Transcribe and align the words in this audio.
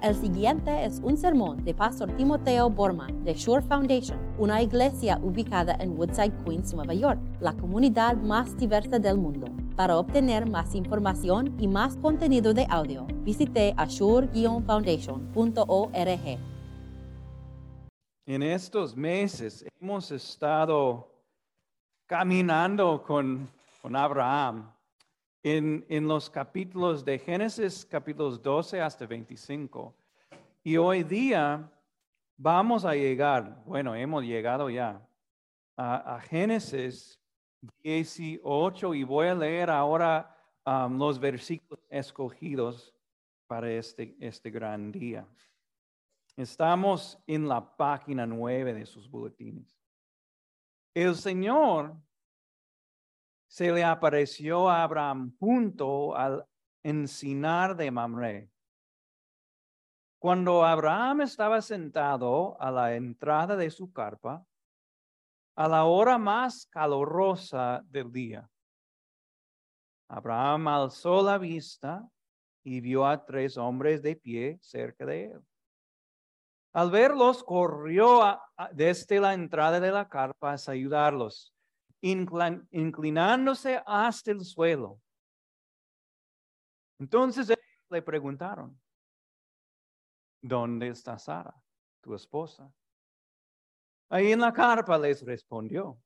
El 0.00 0.14
siguiente 0.14 0.84
es 0.84 1.00
un 1.02 1.16
sermón 1.16 1.64
de 1.64 1.74
Pastor 1.74 2.16
Timoteo 2.16 2.70
Borman 2.70 3.24
de 3.24 3.34
Shore 3.34 3.62
Foundation, 3.62 4.16
una 4.38 4.62
iglesia 4.62 5.18
ubicada 5.20 5.76
en 5.80 5.98
Woodside, 5.98 6.32
Queens, 6.44 6.72
Nueva 6.72 6.94
York, 6.94 7.18
la 7.40 7.52
comunidad 7.52 8.16
más 8.16 8.56
diversa 8.56 9.00
del 9.00 9.18
mundo. 9.18 9.48
Para 9.74 9.98
obtener 9.98 10.48
más 10.48 10.76
información 10.76 11.56
y 11.58 11.66
más 11.66 11.96
contenido 11.96 12.54
de 12.54 12.64
audio, 12.70 13.08
visite 13.24 13.74
ashore-foundation.org. 13.76 16.38
En 18.26 18.42
estos 18.44 18.96
meses 18.96 19.64
hemos 19.80 20.12
estado 20.12 21.08
caminando 22.06 23.02
con, 23.04 23.50
con 23.82 23.96
Abraham 23.96 24.70
en, 25.42 25.84
en, 25.88 26.08
los 26.08 26.28
capítulos 26.28 27.04
de 27.04 27.18
Génesis, 27.18 27.86
capítulos 27.86 28.42
12 28.42 28.80
hasta 28.80 29.06
25. 29.06 29.94
Y 30.64 30.76
hoy 30.76 31.02
día 31.02 31.70
vamos 32.36 32.84
a 32.84 32.94
llegar, 32.94 33.62
bueno, 33.66 33.94
hemos 33.94 34.24
llegado 34.24 34.70
ya 34.70 35.06
a, 35.76 36.20
Génesis 36.20 37.20
18 37.82 38.94
y 38.94 39.04
voy 39.04 39.28
a 39.28 39.34
leer 39.34 39.70
ahora 39.70 40.36
um, 40.66 40.98
los 40.98 41.18
versículos 41.18 41.84
escogidos 41.88 42.94
para 43.46 43.70
este, 43.70 44.16
este 44.20 44.50
gran 44.50 44.92
día. 44.92 45.26
Estamos 46.36 47.18
en 47.26 47.48
la 47.48 47.76
página 47.76 48.26
9 48.26 48.74
de 48.74 48.86
sus 48.86 49.10
boletines. 49.10 49.76
El 50.94 51.14
Señor 51.16 51.96
se 53.48 53.72
le 53.72 53.82
apareció 53.82 54.68
a 54.68 54.82
Abraham 54.82 55.34
junto 55.40 56.14
al 56.14 56.46
encinar 56.82 57.74
de 57.76 57.90
Mamre. 57.90 58.50
Cuando 60.18 60.64
Abraham 60.64 61.22
estaba 61.22 61.62
sentado 61.62 62.60
a 62.60 62.70
la 62.70 62.94
entrada 62.94 63.56
de 63.56 63.70
su 63.70 63.90
carpa, 63.92 64.44
a 65.56 65.66
la 65.66 65.84
hora 65.84 66.18
más 66.18 66.66
calorosa 66.66 67.82
del 67.86 68.12
día, 68.12 68.48
Abraham 70.08 70.68
alzó 70.68 71.22
la 71.22 71.38
vista 71.38 72.06
y 72.62 72.80
vio 72.80 73.06
a 73.06 73.24
tres 73.24 73.56
hombres 73.56 74.02
de 74.02 74.16
pie 74.16 74.58
cerca 74.60 75.06
de 75.06 75.32
él. 75.32 75.40
Al 76.74 76.90
verlos, 76.90 77.42
corrió 77.42 78.38
desde 78.72 79.20
la 79.20 79.34
entrada 79.34 79.80
de 79.80 79.90
la 79.90 80.08
carpa 80.08 80.52
a 80.52 80.70
ayudarlos 80.70 81.54
inclinándose 82.00 83.82
hasta 83.86 84.30
el 84.30 84.44
suelo. 84.44 85.00
Entonces 86.98 87.52
le 87.90 88.02
preguntaron, 88.02 88.80
¿dónde 90.40 90.88
está 90.88 91.18
Sara, 91.18 91.54
tu 92.00 92.14
esposa? 92.14 92.72
Ahí 94.08 94.32
en 94.32 94.40
la 94.40 94.52
carpa 94.52 94.98
les 94.98 95.22
respondió. 95.22 95.98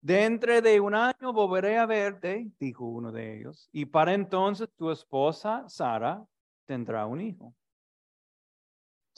Dentro 0.00 0.60
de 0.60 0.80
un 0.80 0.94
año 0.94 1.32
volveré 1.32 1.76
a 1.76 1.86
verte, 1.86 2.50
dijo 2.60 2.84
uno 2.84 3.10
de 3.10 3.38
ellos, 3.38 3.68
y 3.72 3.84
para 3.84 4.14
entonces 4.14 4.68
tu 4.76 4.90
esposa, 4.90 5.68
Sara, 5.68 6.24
tendrá 6.66 7.06
un 7.06 7.20
hijo. 7.20 7.54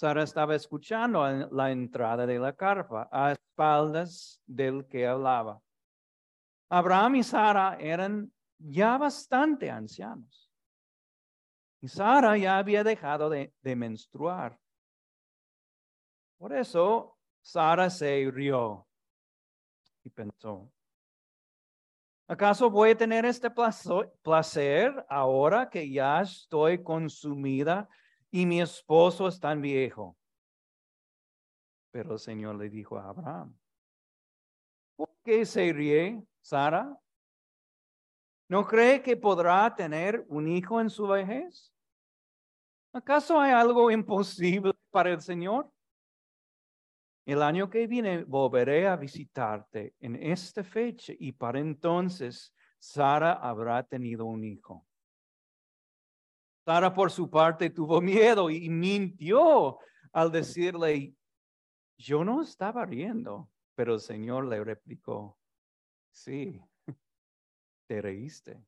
Sara 0.01 0.23
estaba 0.23 0.55
escuchando 0.55 1.23
la 1.51 1.71
entrada 1.71 2.27
de 2.27 2.39
la 2.39 2.55
carpa 2.55 3.07
a 3.13 3.33
espaldas 3.33 4.41
del 4.47 4.87
que 4.87 5.07
hablaba. 5.07 5.61
Abraham 6.71 7.17
y 7.17 7.23
Sara 7.23 7.77
eran 7.79 8.33
ya 8.57 8.97
bastante 8.97 9.71
ancianos. 9.71 10.51
Y 11.83 11.89
Sara 11.89 12.39
ya 12.39 12.57
había 12.57 12.83
dejado 12.83 13.29
de, 13.29 13.53
de 13.61 13.77
menstruar. 13.77 14.59
Por 16.39 16.55
eso 16.55 17.19
Sara 17.43 17.91
se 17.91 18.27
rió 18.33 18.89
y 20.03 20.09
pensó, 20.09 20.73
¿acaso 22.27 22.71
voy 22.71 22.93
a 22.93 22.97
tener 22.97 23.27
este 23.27 23.53
placer 24.23 25.05
ahora 25.11 25.69
que 25.69 25.91
ya 25.91 26.23
estoy 26.23 26.83
consumida 26.83 27.87
y 28.31 28.47
mi 28.47 28.61
esposo 28.61 29.29
es 29.29 29.39
tan 29.41 29.61
viejo. 29.61 30.17
Pero 31.91 32.13
el 32.13 32.19
Señor 32.19 32.57
le 32.57 32.71
dijo 32.71 32.99
a 32.99 33.09
Abraham, 33.09 33.59
¿por 34.97 35.11
qué 35.25 35.45
se 35.45 35.73
ríe 35.73 36.23
Sara? 36.41 36.97
¿No 38.49 38.67
cree 38.67 39.03
que 39.03 39.17
podrá 39.17 39.75
tener 39.75 40.25
un 40.29 40.49
hijo 40.49 40.81
en 40.81 40.91
su 40.91 41.07
vejez? 41.07 41.73
¿Acaso 42.93 43.41
hay 43.41 43.53
algo 43.53 43.91
imposible 43.91 44.73
para 44.91 45.11
el 45.11 45.21
Señor? 45.21 45.71
El 47.25 47.43
año 47.43 47.71
que 47.71 47.87
viene 47.87 48.25
volveré 48.25 48.89
a 48.89 48.97
visitarte 48.97 49.95
en 50.01 50.17
esta 50.17 50.65
fecha 50.65 51.13
y 51.17 51.31
para 51.31 51.61
entonces 51.61 52.53
Sara 52.81 53.35
habrá 53.35 53.85
tenido 53.85 54.25
un 54.25 54.43
hijo. 54.43 54.85
Sara 56.71 56.95
por 56.95 57.11
su 57.11 57.29
parte 57.29 57.71
tuvo 57.71 58.01
miedo 58.01 58.49
y 58.49 58.69
mintió 58.69 59.81
al 60.13 60.31
decirle, 60.31 61.17
yo 61.99 62.25
no 62.25 62.43
estaba 62.43 62.87
riendo, 62.87 63.51
pero 63.75 63.95
el 63.95 64.01
Señor 64.01 64.47
le 64.47 64.63
replicó, 64.63 65.37
sí, 66.13 66.63
te 67.89 68.01
reíste. 68.01 68.65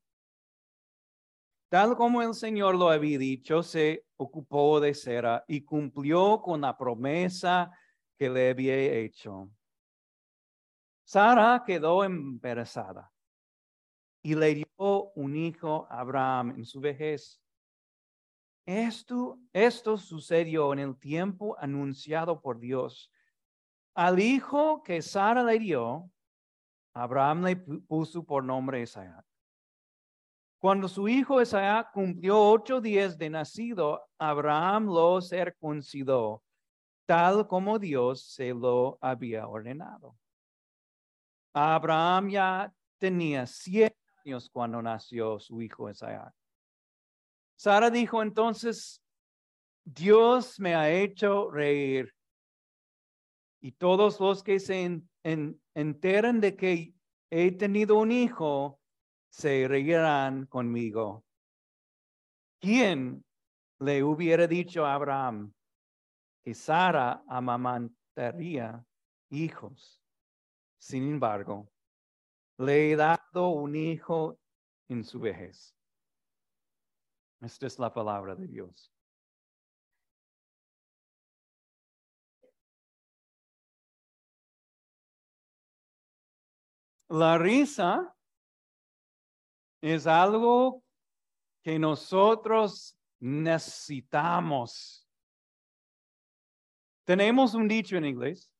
Tal 1.69 1.95
como 1.95 2.21
el 2.21 2.33
Señor 2.33 2.75
lo 2.75 2.89
había 2.89 3.17
dicho, 3.17 3.63
se 3.63 4.05
ocupó 4.17 4.81
de 4.81 4.93
Sara 4.93 5.45
y 5.47 5.61
cumplió 5.61 6.41
con 6.41 6.59
la 6.59 6.77
promesa 6.77 7.71
que 8.17 8.29
le 8.29 8.49
había 8.49 8.75
hecho. 8.75 9.49
Sara 11.05 11.63
quedó 11.65 12.03
embarazada 12.03 13.09
y 14.21 14.35
le 14.35 14.55
dio 14.55 15.13
un 15.15 15.37
hijo 15.37 15.87
a 15.89 16.01
Abraham 16.01 16.55
en 16.57 16.65
su 16.65 16.81
vejez. 16.81 17.39
Esto, 18.65 19.39
esto 19.51 19.97
sucedió 19.97 20.71
en 20.71 20.79
el 20.79 20.97
tiempo 20.97 21.57
anunciado 21.59 22.41
por 22.41 22.59
Dios. 22.59 23.11
Al 23.93 24.19
hijo 24.19 24.81
que 24.83 25.01
Sara 25.01 25.43
le 25.43 25.59
dio, 25.59 26.09
Abraham 26.93 27.43
le 27.43 27.55
puso 27.55 28.23
por 28.23 28.43
nombre 28.43 28.81
Isaac. 28.81 29.25
Cuando 30.59 30.87
su 30.87 31.09
hijo 31.09 31.41
Isaac 31.41 31.89
cumplió 31.91 32.39
ocho 32.39 32.79
días 32.79 33.17
de 33.17 33.29
nacido, 33.29 34.07
Abraham 34.17 34.85
lo 34.85 35.21
circuncidó, 35.21 36.41
tal 37.05 37.47
como 37.47 37.77
Dios 37.79 38.23
se 38.23 38.53
lo 38.53 38.97
había 39.01 39.45
ordenado. 39.45 40.15
Abraham 41.53 42.29
ya 42.29 42.73
tenía 42.97 43.45
siete 43.45 43.97
años 44.23 44.49
cuando 44.49 44.81
nació 44.81 45.37
su 45.37 45.61
hijo 45.61 45.89
Isaac. 45.89 46.33
Sara 47.55 47.89
dijo 47.89 48.21
entonces, 48.21 49.01
Dios 49.85 50.59
me 50.59 50.75
ha 50.75 50.91
hecho 50.91 51.51
reír. 51.51 52.13
Y 53.61 53.71
todos 53.73 54.19
los 54.19 54.43
que 54.43 54.59
se 54.59 55.01
enteran 55.73 56.41
de 56.41 56.55
que 56.55 56.93
he 57.29 57.51
tenido 57.51 57.97
un 57.97 58.11
hijo, 58.11 58.79
se 59.29 59.67
reirán 59.67 60.45
conmigo. 60.45 61.25
¿Quién 62.59 63.25
le 63.79 64.03
hubiera 64.03 64.45
dicho 64.45 64.85
a 64.85 64.93
Abraham 64.93 65.51
que 66.43 66.53
Sara 66.53 67.23
amamantaría 67.27 68.85
hijos? 69.31 70.03
Sin 70.77 71.03
embargo, 71.03 71.67
le 72.57 72.91
he 72.91 72.95
dado 72.95 73.49
un 73.49 73.75
hijo 73.75 74.37
en 74.87 75.03
su 75.03 75.19
vejez. 75.19 75.75
Esta 77.43 77.67
es 77.67 77.77
la 77.77 77.93
palabra 77.93 78.35
de 78.35 78.47
Dios. 78.47 78.89
La 87.09 87.37
risa 87.37 88.15
es 89.81 90.07
algo 90.07 90.83
que 91.61 91.77
nosotros 91.77 92.97
necesitamos. 93.19 95.05
Tenemos 97.03 97.53
un 97.53 97.67
dicho 97.67 97.97
en 97.97 98.05
inglés, 98.05 98.53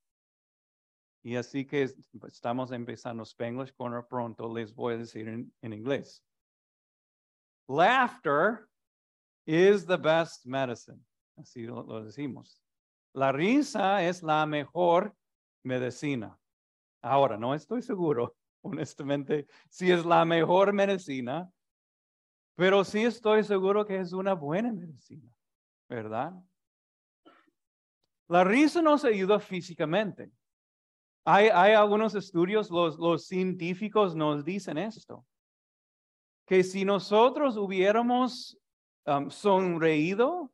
y 1.23 1.37
así 1.37 1.65
que 1.65 1.89
estamos 2.27 2.73
empezando 2.73 3.23
Spanglish 3.23 3.73
Corner 3.75 4.05
pronto, 4.05 4.53
les 4.53 4.75
voy 4.75 4.95
a 4.95 4.97
decir 4.97 5.29
en, 5.29 5.53
en 5.61 5.71
inglés. 5.71 6.21
Laughter 7.69 8.67
is 9.45 9.85
the 9.85 9.97
best 9.97 10.45
medicine. 10.45 10.99
Así 11.37 11.63
lo, 11.63 12.03
decimos. 12.03 12.61
La 13.13 13.31
risa 13.31 14.03
es 14.03 14.23
la 14.23 14.45
mejor 14.45 15.15
medicina. 15.63 16.37
Ahora, 17.01 17.37
no 17.37 17.53
estoy 17.53 17.81
seguro, 17.81 18.35
honestamente, 18.61 19.47
si 19.69 19.91
es 19.91 20.05
la 20.05 20.25
mejor 20.25 20.73
medicina, 20.73 21.49
pero 22.55 22.83
sí 22.83 23.03
estoy 23.03 23.43
seguro 23.43 23.85
que 23.85 23.97
es 23.97 24.13
una 24.13 24.33
buena 24.33 24.71
medicina. 24.71 25.33
¿verdad? 25.93 26.33
La 28.27 28.43
risa 28.43 28.81
nos 28.81 29.05
ayuda 29.05 29.39
físicamente. 29.39 30.31
Hay, 31.25 31.49
hay 31.49 31.73
algunos 31.73 32.15
estudios, 32.15 32.69
los, 32.69 32.97
los 32.97 33.27
científicos 33.27 34.15
nos 34.15 34.43
dicen 34.43 34.77
esto, 34.77 35.25
que 36.45 36.63
si 36.63 36.83
nosotros 36.83 37.55
hubiéramos 37.57 38.57
um, 39.05 39.29
sonreído 39.29 40.51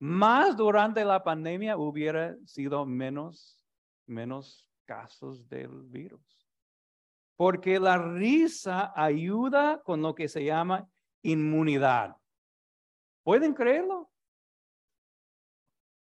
más 0.00 0.56
durante 0.56 1.04
la 1.04 1.22
pandemia, 1.22 1.76
hubiera 1.76 2.36
sido 2.46 2.86
menos, 2.86 3.62
menos 4.06 4.70
casos 4.86 5.46
del 5.48 5.82
virus. 5.82 6.48
Porque 7.36 7.78
la 7.78 7.98
risa 7.98 8.92
ayuda 8.94 9.82
con 9.82 10.00
lo 10.02 10.14
que 10.14 10.28
se 10.28 10.44
llama 10.44 10.88
inmunidad. 11.22 12.16
¿Pueden 13.22 13.52
creerlo? 13.52 14.10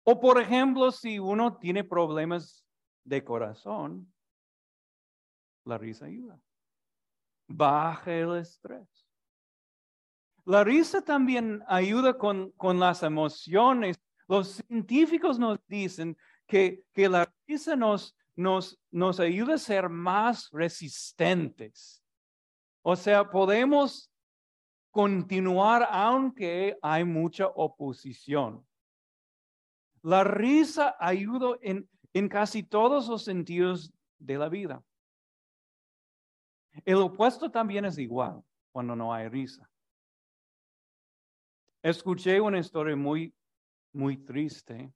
O 0.05 0.19
por 0.19 0.39
ejemplo, 0.39 0.91
si 0.91 1.19
uno 1.19 1.57
tiene 1.57 1.83
problemas 1.83 2.65
de 3.03 3.23
corazón, 3.23 4.13
la 5.65 5.77
risa 5.77 6.05
ayuda. 6.05 6.39
Baja 7.47 8.13
el 8.13 8.37
estrés. 8.37 9.02
La 10.45 10.63
risa 10.63 11.01
también 11.01 11.63
ayuda 11.67 12.17
con, 12.17 12.51
con 12.51 12.79
las 12.79 13.03
emociones. 13.03 13.97
Los 14.27 14.61
científicos 14.67 15.39
nos 15.39 15.59
dicen 15.67 16.17
que, 16.47 16.83
que 16.93 17.07
la 17.07 17.31
risa 17.47 17.75
nos, 17.75 18.17
nos, 18.35 18.79
nos 18.91 19.19
ayuda 19.19 19.55
a 19.55 19.57
ser 19.57 19.89
más 19.89 20.49
resistentes. 20.51 22.03
O 22.81 22.95
sea, 22.95 23.29
podemos 23.29 24.11
continuar 24.91 25.87
aunque 25.89 26.77
hay 26.81 27.05
mucha 27.05 27.47
oposición. 27.47 28.65
La 30.01 30.25
risa 30.25 30.95
ayuda 30.99 31.57
en, 31.61 31.89
en 32.13 32.27
casi 32.27 32.63
todos 32.63 33.07
los 33.07 33.23
sentidos 33.23 33.93
de 34.19 34.37
la 34.37 34.49
vida. 34.49 34.83
El 36.83 36.95
opuesto 36.95 37.49
también 37.49 37.85
es 37.85 37.97
igual 37.97 38.43
cuando 38.71 38.95
no 38.95 39.13
hay 39.13 39.29
risa. 39.29 39.69
Escuché 41.83 42.39
una 42.39 42.59
historia 42.59 42.95
muy, 42.95 43.35
muy 43.91 44.15
triste 44.15 44.93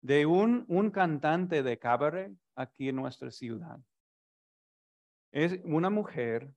de 0.00 0.24
un, 0.24 0.64
un 0.66 0.90
cantante 0.90 1.62
de 1.62 1.78
cabaret 1.78 2.32
aquí 2.54 2.88
en 2.88 2.96
nuestra 2.96 3.30
ciudad. 3.30 3.78
Es 5.30 5.60
una 5.62 5.90
mujer 5.90 6.50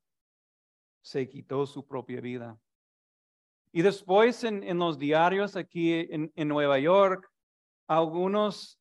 se 1.02 1.28
quitó 1.28 1.66
su 1.66 1.86
propia 1.86 2.22
vida. 2.22 2.58
Y 3.74 3.82
después 3.82 4.46
en, 4.46 4.78
los 4.78 4.98
diarios 4.98 5.58
aquí 5.58 5.94
en, 5.94 6.32
en 6.34 6.48
Nueva 6.48 6.80
York, 6.80 7.30
algunos 7.88 8.80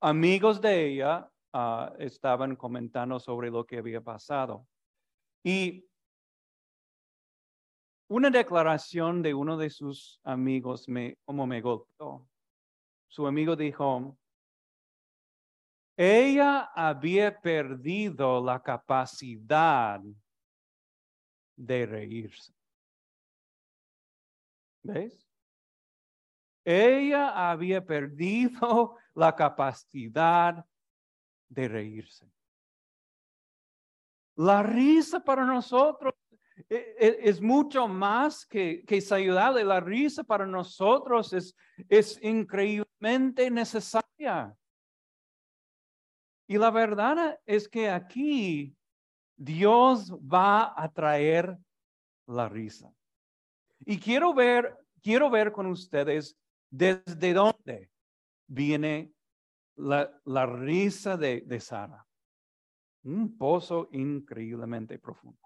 amigos 0.00 0.60
de 0.60 0.86
ella 0.86 1.28
ah, 1.52 1.92
estaban 1.98 2.54
comentando 2.54 3.18
sobre 3.18 3.50
lo 3.50 3.66
que 3.66 3.78
había 3.78 4.00
pasado. 4.00 4.66
Y 5.42 5.86
una 8.08 8.30
declaración 8.30 9.22
de 9.22 9.34
uno 9.34 9.56
de 9.56 9.70
sus 9.70 10.20
amigos 10.24 10.88
me, 10.88 11.18
como 11.24 11.46
me 11.46 11.60
golpeó. 11.60 12.28
Su 13.08 13.26
amigo 13.26 13.56
dijo, 13.56 14.16
ella 15.96 16.70
había 16.74 17.40
perdido 17.40 18.44
la 18.44 18.60
capacidad 18.62 20.00
de 21.56 21.86
reírse. 21.86 22.52
¿Ves? 24.82 25.24
Ella 26.64 27.50
había 27.50 27.84
perdido 27.84 28.96
la 29.14 29.34
capacidad 29.34 30.64
de 31.48 31.68
reírse. 31.68 32.30
La 34.36 34.62
risa 34.62 35.20
para 35.20 35.44
nosotros 35.44 36.13
es, 36.68 37.40
mucho 37.40 37.88
más 37.88 38.46
que, 38.46 38.84
que 38.84 39.00
saludable. 39.00 39.64
La 39.64 39.80
risa 39.80 40.24
para 40.24 40.46
nosotros 40.46 41.32
es, 41.32 41.56
es 41.88 42.18
increíblemente 42.22 43.50
necesaria. 43.50 44.56
Y 46.46 46.58
la 46.58 46.70
verdad 46.70 47.38
es 47.46 47.68
que 47.68 47.88
aquí 47.88 48.76
Dios 49.36 50.12
va 50.12 50.74
a 50.76 50.92
traer 50.92 51.56
la 52.26 52.48
risa. 52.48 52.92
Y 53.80 53.98
quiero 53.98 54.34
ver, 54.34 54.76
quiero 55.02 55.30
ver 55.30 55.52
con 55.52 55.66
ustedes 55.66 56.36
desde 56.70 57.32
dónde 57.32 57.90
viene 58.46 59.12
la, 59.76 60.10
la 60.24 60.46
risa 60.46 61.16
de, 61.16 61.42
de 61.42 61.60
Sara. 61.60 62.06
Un 63.04 63.36
pozo 63.36 63.88
increíblemente 63.92 64.98
profundo. 64.98 65.43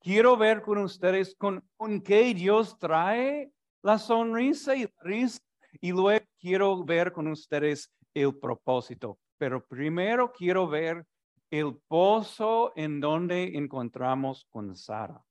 Quiero 0.00 0.36
ver 0.36 0.62
con 0.62 0.78
ustedes 0.78 1.34
con, 1.36 1.64
con 1.76 2.00
qué 2.00 2.32
Dios 2.34 2.78
trae 2.78 3.50
la 3.82 3.98
sonrisa 3.98 4.74
y 4.76 4.84
la 4.84 4.92
risa. 5.00 5.40
Y 5.80 5.92
luego 5.92 6.24
quiero 6.38 6.84
ver 6.84 7.12
con 7.12 7.28
ustedes 7.28 7.92
el 8.14 8.36
propósito. 8.38 9.18
Pero 9.38 9.64
primero 9.66 10.32
quiero 10.32 10.66
ver 10.66 11.04
el 11.50 11.76
pozo 11.86 12.72
en 12.76 13.00
donde 13.00 13.56
encontramos 13.56 14.46
con 14.50 14.74
Sara. 14.74 15.22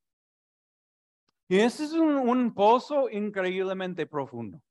Y 1.47 1.57
ese 1.57 1.83
es 1.83 1.93
un, 1.93 2.53
pozo 2.53 3.09
increíblemente 3.09 4.07
profundo. 4.07 4.61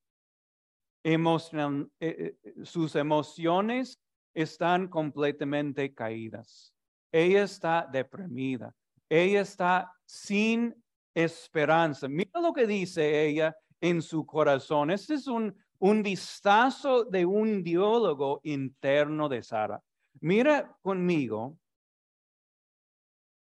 Emocional, 1.05 1.91
eh, 2.01 2.37
eh, 2.43 2.55
sus 2.65 2.97
emociones 2.97 4.01
están 4.33 4.89
completamente 4.89 5.95
caídas. 5.95 6.75
Ella 7.13 7.45
está 7.45 7.89
deprimida. 7.91 8.75
Ella 9.09 9.41
está 9.41 9.93
sin 10.05 10.75
esperanza. 11.15 12.09
Mira 12.09 12.41
lo 12.41 12.53
que 12.53 12.67
dice 12.67 13.27
ella 13.27 13.57
en 13.81 14.03
su 14.03 14.25
corazón. 14.27 14.91
Este 14.91 15.15
es 15.15 15.27
un, 15.27 15.57
un 15.79 16.03
vistazo 16.03 17.05
de 17.05 17.25
un 17.25 17.63
diálogo 17.63 18.41
interno 18.43 19.29
de 19.29 19.43
Sara. 19.43 19.83
Mira 20.21 20.77
conmigo 20.83 21.59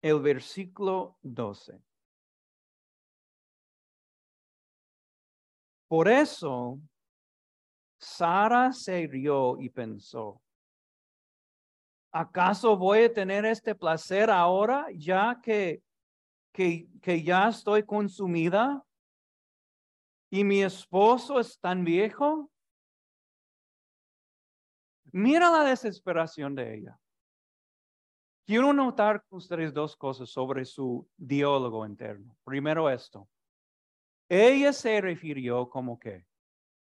el 0.01 0.19
versículo 0.19 1.18
12. 1.21 1.81
Por 5.88 6.09
eso, 6.09 6.80
Sara 7.97 8.73
se 8.73 9.07
rió 9.07 9.59
y 9.59 9.69
pensó, 9.69 10.42
¿acaso 12.19 12.76
voy 12.76 13.04
a 13.04 13.14
tener 13.14 13.45
este 13.45 13.76
placer 13.76 14.30
ahora 14.30 14.88
ya 14.95 15.40
que, 15.42 15.83
que, 16.52 17.24
ya 17.24 17.50
estoy 17.50 17.83
consumida 17.83 18.83
y 20.31 20.44
mi 20.44 20.64
esposo 20.64 21.40
es 21.40 21.59
tan 21.59 21.83
viejo? 21.83 22.52
Mira 25.12 25.52
la 25.52 25.64
desesperación 25.64 26.56
de 26.56 26.76
ella. 26.76 27.00
Quiero 28.45 28.74
notar 28.74 29.24
ustedes 29.30 29.74
dos 29.74 29.95
cosas 29.95 30.30
sobre 30.30 30.66
su 30.66 31.07
diálogo 31.18 31.86
interno. 31.86 32.36
Primero 32.44 32.90
esto. 32.90 33.28
Ella 34.30 34.74
se 34.74 35.00
refirió 35.02 35.69
como 35.69 36.00
que, 36.00 36.26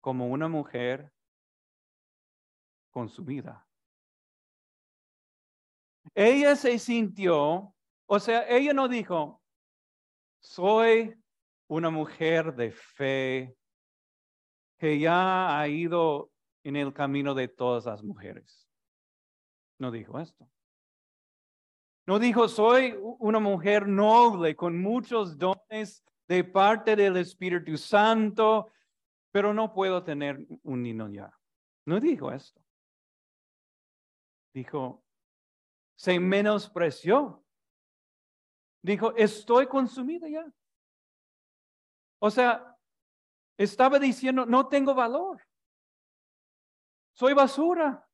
como 0.00 0.28
una 0.28 0.48
mujer 0.48 1.12
consumida. 2.90 3.63
Ella 6.14 6.54
se 6.54 6.78
sintió, 6.78 7.74
o 8.06 8.20
sea, 8.20 8.48
ella 8.48 8.72
no 8.72 8.88
dijo, 8.88 9.42
soy 10.40 11.14
una 11.68 11.90
mujer 11.90 12.54
de 12.54 12.70
fe 12.70 13.56
que 14.78 14.98
ya 14.98 15.58
ha 15.58 15.66
ido 15.66 16.30
en 16.62 16.76
el 16.76 16.92
camino 16.92 17.34
de 17.34 17.48
todas 17.48 17.86
las 17.86 18.02
mujeres. 18.02 18.68
No 19.78 19.90
dijo 19.90 20.20
esto. 20.20 20.48
No 22.06 22.18
dijo, 22.18 22.48
soy 22.48 22.94
una 23.00 23.40
mujer 23.40 23.88
noble 23.88 24.54
con 24.54 24.80
muchos 24.80 25.38
dones 25.38 26.04
de 26.28 26.44
parte 26.44 26.96
del 26.96 27.16
Espíritu 27.16 27.76
Santo, 27.76 28.70
pero 29.30 29.54
no 29.54 29.72
puedo 29.72 30.04
tener 30.04 30.46
un 30.62 30.82
niño 30.82 31.08
ya. 31.08 31.32
No 31.86 31.98
dijo 32.00 32.30
esto. 32.30 32.60
Dijo, 34.52 35.03
se 35.94 36.18
menospreció. 36.18 37.44
Dijo, 38.82 39.14
estoy 39.16 39.66
consumida 39.66 40.28
ya. 40.28 40.44
O 42.18 42.30
sea, 42.30 42.76
estaba 43.56 43.98
diciendo, 43.98 44.44
no 44.46 44.68
tengo 44.68 44.94
valor. 44.94 45.42
Soy 47.12 47.32
basura. 47.32 48.06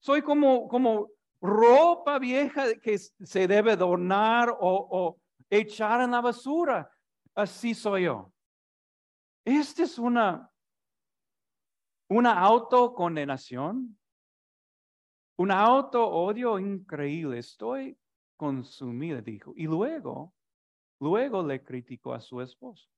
Soy 0.00 0.22
como, 0.22 0.68
como 0.68 1.10
ropa 1.40 2.18
vieja 2.18 2.74
que 2.74 2.98
se 2.98 3.46
debe 3.46 3.76
donar 3.76 4.50
o, 4.50 4.56
o 4.60 5.20
echar 5.48 6.02
en 6.02 6.10
la 6.10 6.20
basura. 6.20 6.90
Así 7.34 7.74
soy 7.74 8.04
yo. 8.04 8.32
Esta 9.44 9.82
es 9.82 9.98
una, 9.98 10.50
una 12.08 12.40
autocondenación, 12.40 13.98
un 15.36 15.50
auto-odio 15.50 16.58
increíble. 16.58 17.38
Estoy 17.38 17.98
consumida, 18.36 19.20
dijo. 19.20 19.52
Y 19.56 19.64
luego, 19.64 20.34
luego 21.00 21.42
le 21.42 21.62
criticó 21.62 22.12
a 22.12 22.20
su 22.20 22.40
esposo 22.40 22.88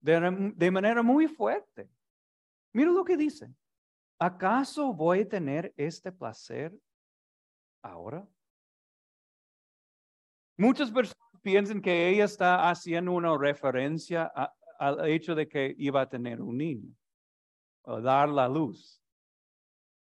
de, 0.00 0.52
de 0.56 0.70
manera 0.70 1.02
muy 1.02 1.28
fuerte. 1.28 1.90
Mira 2.72 2.90
lo 2.90 3.04
que 3.04 3.16
dice. 3.16 3.54
¿Acaso 4.18 4.92
voy 4.92 5.20
a 5.20 5.28
tener 5.28 5.72
este 5.76 6.12
placer 6.12 6.78
ahora? 7.82 8.26
Muchas 10.56 10.90
personas 10.90 11.40
piensan 11.42 11.80
que 11.80 12.08
ella 12.10 12.24
está 12.24 12.68
haciendo 12.68 13.12
una 13.12 13.36
referencia 13.36 14.30
al 14.78 15.08
hecho 15.08 15.34
de 15.34 15.48
que 15.48 15.74
iba 15.78 16.02
a 16.02 16.08
tener 16.08 16.40
un 16.42 16.58
niño 16.58 16.94
o 17.82 18.00
dar 18.00 18.28
la 18.28 18.46
luz. 18.46 18.99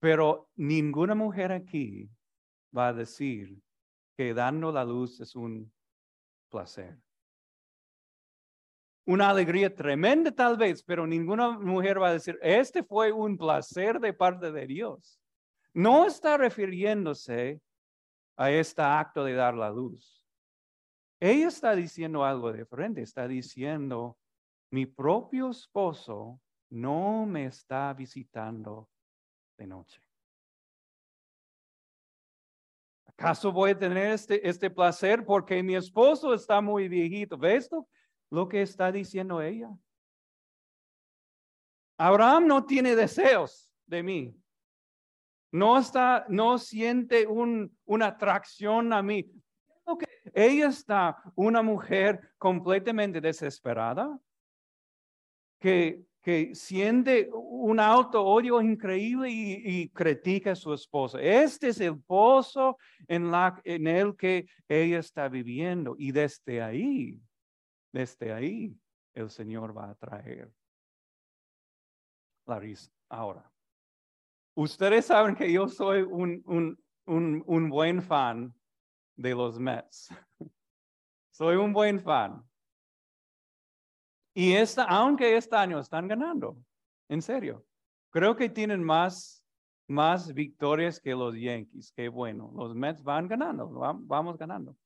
Pero 0.01 0.51
ninguna 0.57 1.15
mujer 1.15 1.53
aquí 1.53 2.11
va 2.77 2.89
a 2.89 2.93
decir 2.93 3.61
que 4.17 4.35
dando 4.35 4.73
la 4.73 4.85
luz 4.85 5.21
es 5.21 5.35
un 5.35 5.73
placer. 6.51 6.99
Una 9.07 9.31
alegría 9.31 9.73
tremenda 9.75 10.33
tal 10.33 10.57
vez, 10.57 10.83
pero 10.83 11.07
ninguna 11.07 11.59
mujer 11.59 12.03
va 12.03 12.09
a 12.09 12.13
decir, 12.15 12.39
este 12.43 12.83
fue 12.83 13.13
un 13.13 13.39
placer 13.39 14.01
de 14.01 14.13
parte 14.13 14.51
de 14.51 14.67
Dios. 14.67 15.21
No 15.73 16.07
está 16.07 16.37
refiriéndose 16.37 17.61
a 18.37 18.51
este 18.51 18.83
acto 18.83 19.25
de 19.25 19.35
dar 19.35 19.55
la 19.55 19.71
luz. 19.71 20.27
Ella 21.21 21.49
está 21.49 21.75
diciendo 21.75 22.25
algo 22.25 22.53
diferente, 22.53 23.01
está 23.01 23.29
diciendo, 23.29 24.19
mi 24.71 24.87
propio 24.87 25.51
esposo 25.51 26.41
no 26.71 27.27
me 27.27 27.47
está 27.47 27.95
visitando 27.95 28.89
de 29.57 29.67
noche. 29.67 30.01
¿Acaso 33.07 33.51
voy 33.51 33.71
a 33.71 33.79
tener 33.79 34.13
este, 34.13 34.47
este 34.47 34.71
placer 34.71 35.25
porque 35.25 35.63
mi 35.63 35.75
esposo 35.75 36.35
está 36.35 36.61
muy 36.61 36.87
viejito? 36.89 37.39
¿Ves 37.39 37.71
lo 38.31 38.49
que 38.49 38.61
está 38.63 38.93
diciendo 38.93 39.41
ella? 39.41 39.71
Abraham 41.99 42.47
no 42.47 42.67
tiene 42.67 42.95
deseos 42.95 43.73
de 43.87 44.03
mí. 44.03 44.37
No 45.51 45.79
está, 45.79 46.27
no 46.29 46.59
siente 46.59 47.27
un, 47.27 47.75
una 47.87 48.09
atracción 48.09 48.93
a 48.93 49.03
mí. 49.03 49.31
Ella 50.35 50.69
está 50.69 51.23
una 51.35 51.63
mujer 51.63 52.33
completamente 52.37 53.21
desesperada, 53.21 54.19
que, 55.59 56.05
que 56.27 56.57
siente 56.57 57.31
un 57.33 57.79
auto 57.79 58.21
odio 58.21 58.61
increíble 58.61 59.31
y, 59.31 59.89
critica 59.91 60.51
a 60.51 60.57
su 60.57 60.75
esposa. 60.75 61.21
Este 61.21 61.69
es 61.69 61.81
el 61.81 62.03
pozo 62.03 62.79
en, 63.07 63.31
la, 63.31 63.61
en 63.63 63.87
el 63.87 64.17
que 64.17 64.49
ella 64.67 64.99
está 64.99 65.29
viviendo. 65.29 65.95
Y 65.97 66.11
desde 66.11 66.61
ahí, 66.61 67.23
desde 67.93 68.33
ahí, 68.33 68.77
el 69.15 69.31
Señor 69.31 69.79
va 69.79 69.91
a 69.91 69.95
traer 69.95 70.51
la 72.45 72.59
risa. 72.59 72.91
Ahora, 73.09 73.49
ustedes 74.57 75.07
saben 75.07 75.37
que 75.37 75.53
yo 75.53 75.69
soy 75.69 76.03
un, 76.03 76.43
un, 76.47 76.77
un, 77.05 77.45
un 77.47 77.71
buen 77.71 78.03
fan 78.03 78.53
de 79.15 79.33
los 79.33 79.61
Mets. 79.61 80.09
Soy 81.31 81.55
un 81.55 81.73
buen 81.73 82.01
fan. 82.01 82.43
Y 84.39 84.53
esta, 84.53 84.85
aunque 84.85 85.35
este 85.35 85.57
año 85.57 85.79
están 85.79 86.07
ganando, 86.09 86.59
en 87.09 87.23
serio, 87.23 87.65
creo 88.11 88.37
que 88.37 88.51
tienen 88.51 88.85
más, 88.85 89.43
más 89.89 90.35
victorias 90.35 91.01
que 91.01 91.15
los 91.15 91.35
Yankees. 91.35 91.91
Qué 91.97 92.11
bueno, 92.11 92.53
los 92.55 92.75
Mets 92.75 93.03
van 93.03 93.29
ganando, 93.29 93.67
vamos 93.67 94.37
ganando. 94.37 94.77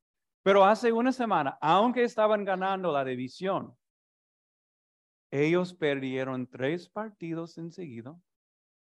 Pero 0.45 0.64
hace 0.64 0.92
una 0.92 1.11
semana, 1.11 1.59
aunque 1.61 2.04
estaban 2.04 2.45
ganando 2.45 2.92
la 2.92 3.04
división, 3.04 3.76
ellos 5.33 5.75
perdieron 5.75 6.47
tres 6.47 6.88
partidos 6.88 7.59
enseguida 7.59 8.16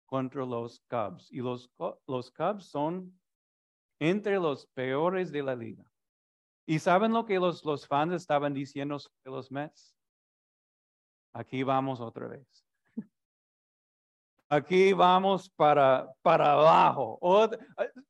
contra 0.05 0.45
los 0.45 0.81
Cubs. 0.89 1.29
Y 1.29 1.39
los, 1.39 1.69
los 2.07 2.31
Cubs 2.31 2.69
son 2.69 3.19
entre 3.99 4.35
los 4.35 4.65
peores 4.67 5.29
de 5.29 5.43
la 5.43 5.57
liga. 5.57 5.83
¿Y 6.65 6.79
saben 6.79 7.11
lo 7.11 7.25
que 7.25 7.37
los, 7.37 7.65
los 7.65 7.85
fans 7.85 8.13
estaban 8.13 8.53
diciendo 8.53 8.97
sobre 8.97 9.25
los 9.25 9.51
Mets? 9.51 9.93
Aquí 11.33 11.63
vamos 11.63 11.99
otra 11.99 12.27
vez. 12.27 12.63
Aquí 14.49 14.93
vamos 14.93 15.49
para, 15.49 16.13
para 16.21 16.53
abajo. 16.53 17.19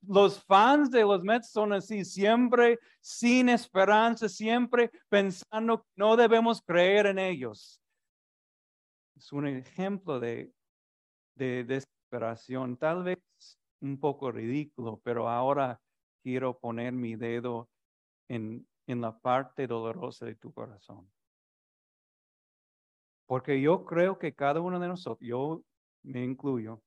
los 0.01 0.43
fans 0.43 0.91
de 0.91 1.03
los 1.03 1.23
Mets 1.23 1.49
son 1.49 1.71
así, 1.71 2.03
siempre 2.03 2.79
sin 2.99 3.47
esperanza, 3.47 4.27
siempre 4.27 4.91
pensando 5.07 5.83
que 5.83 5.89
no 5.95 6.17
debemos 6.17 6.61
creer 6.61 7.05
en 7.05 7.19
ellos. 7.19 7.81
Es 9.15 9.31
un 9.31 9.47
ejemplo 9.47 10.19
de, 10.19 10.51
de 11.35 11.63
desesperación. 11.63 12.75
Tal 12.75 13.03
vez 13.03 13.19
un 13.79 13.97
poco 13.97 14.29
ridículo, 14.29 14.99
pero 15.01 15.29
ahora 15.29 15.79
quiero 16.23 16.59
poner 16.59 16.91
mi 16.91 17.15
dedo 17.15 17.69
en, 18.27 18.67
en 18.87 18.99
la 18.99 19.17
parte 19.17 19.65
dolorosa 19.65 20.25
de 20.25 20.35
tu 20.35 20.51
corazón. 20.51 21.09
Porque 23.33 23.59
yo 23.59 23.83
creo 23.83 24.19
que 24.19 24.35
cada 24.35 24.61
uno 24.61 24.79
de 24.79 24.87
nosotros, 24.87 25.27
yo 25.27 25.63
me 26.03 26.23
incluyo, 26.23 26.83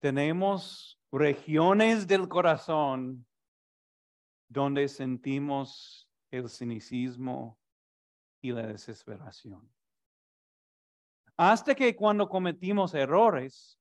tenemos 0.00 0.98
regiones 1.12 2.06
del 2.06 2.30
corazón 2.30 3.26
donde 4.48 4.88
sentimos 4.88 6.08
el 6.30 6.48
cinicismo 6.48 7.58
y 8.40 8.52
la 8.52 8.66
desesperación. 8.66 9.70
Hasta 11.36 11.74
que 11.74 11.94
cuando 11.94 12.26
cometimos 12.26 12.94
errores, 12.94 13.78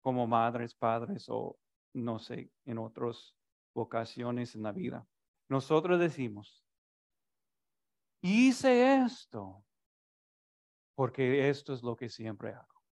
como 0.00 0.26
madres, 0.26 0.74
padres 0.74 1.26
o 1.28 1.60
no 1.92 2.18
sé, 2.18 2.50
en 2.64 2.78
otras 2.78 3.36
vocaciones 3.72 4.56
en 4.56 4.64
la 4.64 4.72
vida. 4.72 5.06
Nosotros 5.48 6.00
decimos, 6.00 6.66
hice 8.20 8.96
esto 8.96 9.64
porque 11.00 11.48
esto 11.48 11.72
es 11.72 11.82
lo 11.82 11.96
que 11.96 12.10
siempre 12.10 12.52
hago. 12.52 12.82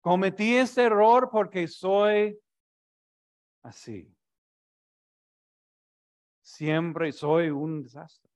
Cometí 0.00 0.56
este 0.56 0.84
error 0.84 1.28
porque 1.30 1.68
soy 1.68 2.40
así. 3.62 4.10
Siempre 6.40 7.12
soy 7.12 7.50
un 7.50 7.82
desastre. 7.82 8.30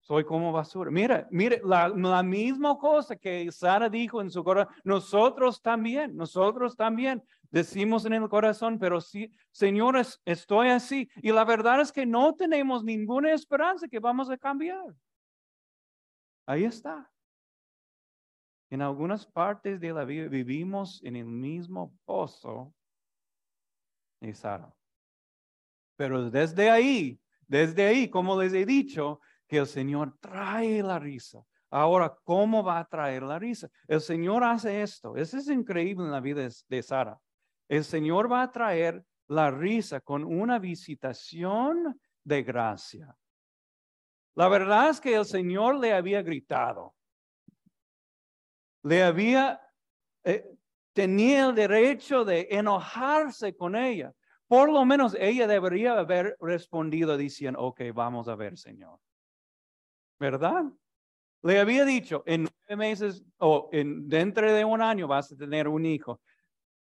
Soy 0.00 0.24
como 0.24 0.50
basura. 0.50 0.90
Mira, 0.90 1.28
mire, 1.30 1.60
la, 1.64 1.88
la 1.88 2.24
misma 2.24 2.76
cosa 2.76 3.14
que 3.14 3.52
Sara 3.52 3.88
dijo 3.88 4.20
en 4.20 4.28
su 4.28 4.42
corazón, 4.42 4.74
nosotros 4.82 5.62
también, 5.62 6.16
nosotros 6.16 6.74
también 6.74 7.22
decimos 7.48 8.04
en 8.06 8.14
el 8.14 8.28
corazón, 8.28 8.76
pero 8.76 9.00
sí, 9.00 9.30
señores, 9.52 10.20
estoy 10.24 10.70
así. 10.70 11.08
Y 11.22 11.30
la 11.30 11.44
verdad 11.44 11.80
es 11.80 11.92
que 11.92 12.06
no 12.06 12.34
tenemos 12.34 12.82
ninguna 12.82 13.32
esperanza 13.32 13.86
que 13.86 14.00
vamos 14.00 14.28
a 14.28 14.36
cambiar. 14.36 14.92
Ahí 16.46 16.64
está. 16.64 17.10
En 18.70 18.80
algunas 18.82 19.26
partes 19.26 19.78
de 19.80 19.92
la 19.92 20.04
vida 20.04 20.28
vivimos 20.28 21.02
en 21.04 21.16
el 21.16 21.26
mismo 21.26 21.94
pozo 22.04 22.74
de 24.20 24.34
Sara. 24.34 24.74
Pero 25.96 26.30
desde 26.30 26.70
ahí, 26.70 27.20
desde 27.46 27.86
ahí, 27.86 28.08
como 28.08 28.40
les 28.40 28.52
he 28.54 28.64
dicho, 28.64 29.20
que 29.46 29.58
el 29.58 29.66
Señor 29.66 30.16
trae 30.20 30.82
la 30.82 30.98
risa. 30.98 31.44
Ahora, 31.70 32.16
¿cómo 32.24 32.64
va 32.64 32.78
a 32.78 32.88
traer 32.88 33.22
la 33.22 33.38
risa? 33.38 33.68
El 33.86 34.00
Señor 34.00 34.44
hace 34.44 34.82
esto. 34.82 35.16
Eso 35.16 35.36
es 35.36 35.48
increíble 35.48 36.04
en 36.04 36.10
la 36.10 36.20
vida 36.20 36.48
de 36.68 36.82
Sara. 36.82 37.18
El 37.68 37.84
Señor 37.84 38.30
va 38.30 38.42
a 38.42 38.50
traer 38.50 39.04
la 39.28 39.50
risa 39.50 40.00
con 40.00 40.24
una 40.24 40.58
visitación 40.58 42.00
de 42.24 42.42
gracia. 42.42 43.16
La 44.34 44.48
verdad 44.48 44.90
es 44.90 45.00
que 45.00 45.14
el 45.14 45.24
Señor 45.24 45.78
le 45.78 45.92
había 45.92 46.22
gritado. 46.22 46.94
Le 48.82 49.02
había, 49.02 49.60
eh, 50.24 50.44
tenía 50.92 51.46
el 51.46 51.54
derecho 51.54 52.24
de 52.24 52.48
enojarse 52.50 53.54
con 53.56 53.76
ella. 53.76 54.12
Por 54.48 54.70
lo 54.70 54.84
menos 54.84 55.14
ella 55.18 55.46
debería 55.46 55.98
haber 55.98 56.36
respondido 56.40 57.16
diciendo, 57.16 57.60
ok, 57.60 57.80
vamos 57.94 58.28
a 58.28 58.34
ver, 58.34 58.58
Señor. 58.58 58.98
¿verdad? 60.22 60.64
Le 61.42 61.58
había 61.58 61.84
dicho, 61.84 62.22
en 62.26 62.44
nueve 62.44 62.76
meses 62.76 63.24
o 63.38 63.68
en, 63.72 64.08
dentro 64.08 64.50
de 64.52 64.64
un 64.64 64.80
año 64.80 65.08
vas 65.08 65.32
a 65.32 65.36
tener 65.36 65.66
un 65.66 65.84
hijo. 65.84 66.20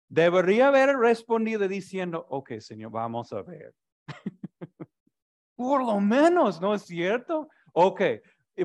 Debería 0.09 0.69
haber 0.69 0.95
respondido 0.97 1.67
diciendo, 1.67 2.27
ok, 2.29 2.59
Señor, 2.59 2.91
vamos 2.91 3.33
a 3.33 3.41
ver. 3.41 3.75
Por 5.55 5.85
lo 5.85 6.01
menos, 6.01 6.61
¿no 6.61 6.75
es 6.75 6.83
cierto? 6.83 7.49
Ok, 7.73 8.03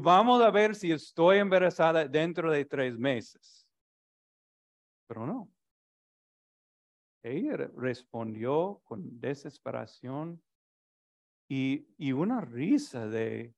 vamos 0.02 0.42
a 0.42 0.52
ver 0.52 0.76
si 0.76 0.92
estoy 0.92 1.38
embarazada 1.38 2.08
dentro 2.08 2.52
de 2.52 2.66
tres 2.66 2.98
meses. 2.98 3.68
Pero 5.08 5.26
no. 5.26 5.50
Ella 7.24 7.58
respondió 7.76 8.82
con 8.86 9.20
desesperación 9.20 10.42
y, 11.50 11.88
y 11.98 12.12
una 12.12 12.42
risa 12.42 13.08
de, 13.08 13.54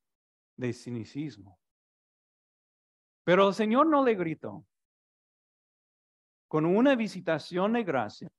de 0.56 0.74
cinicismo. 0.74 1.60
Pero 3.24 3.48
el 3.48 3.54
Señor 3.54 3.88
no 3.88 4.04
le 4.04 4.16
gritó. 4.16 4.66
Con 6.48 6.66
una 6.66 6.96
visitación 6.96 7.74
de 7.74 7.84
gracia, 7.84 8.32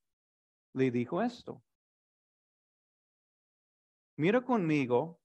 le 0.73 0.91
dijo 0.91 1.21
esto. 1.21 1.63
Mira 4.21 4.39
conmigo 4.39 5.19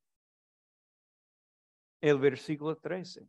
el 2.00 2.18
versículo 2.18 2.78
13. 2.78 3.28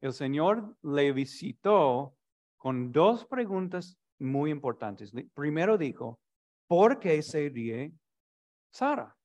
El 0.00 0.12
Señor 0.12 0.76
le 0.82 1.12
visitó 1.12 2.16
con 2.56 2.90
dos 2.90 3.24
preguntas 3.26 3.96
muy 4.18 4.50
importantes. 4.50 5.12
Primero 5.34 5.78
dijo, 5.78 6.18
¿por 6.66 6.98
qué 6.98 7.22
se 7.22 7.48
ríe 7.48 7.92
Sara? 8.72 9.16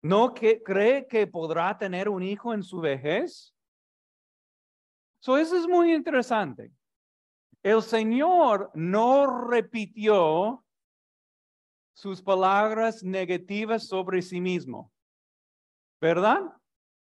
¿No 0.00 0.32
cree 0.32 1.06
que 1.06 1.26
podrá 1.26 1.76
tener 1.76 2.08
un 2.08 2.22
hijo 2.22 2.54
en 2.54 2.62
su 2.62 2.80
vejez? 2.80 3.54
So, 5.20 5.36
eso 5.36 5.58
es 5.58 5.68
muy 5.68 5.92
interesante. 5.92 6.72
El 7.62 7.82
Señor 7.82 8.70
no 8.72 9.46
repitió 9.50 10.64
sus 11.92 12.22
palabras 12.22 13.02
negativas 13.02 13.86
sobre 13.86 14.22
sí 14.22 14.40
mismo. 14.40 14.92
¿Verdad? 16.00 16.40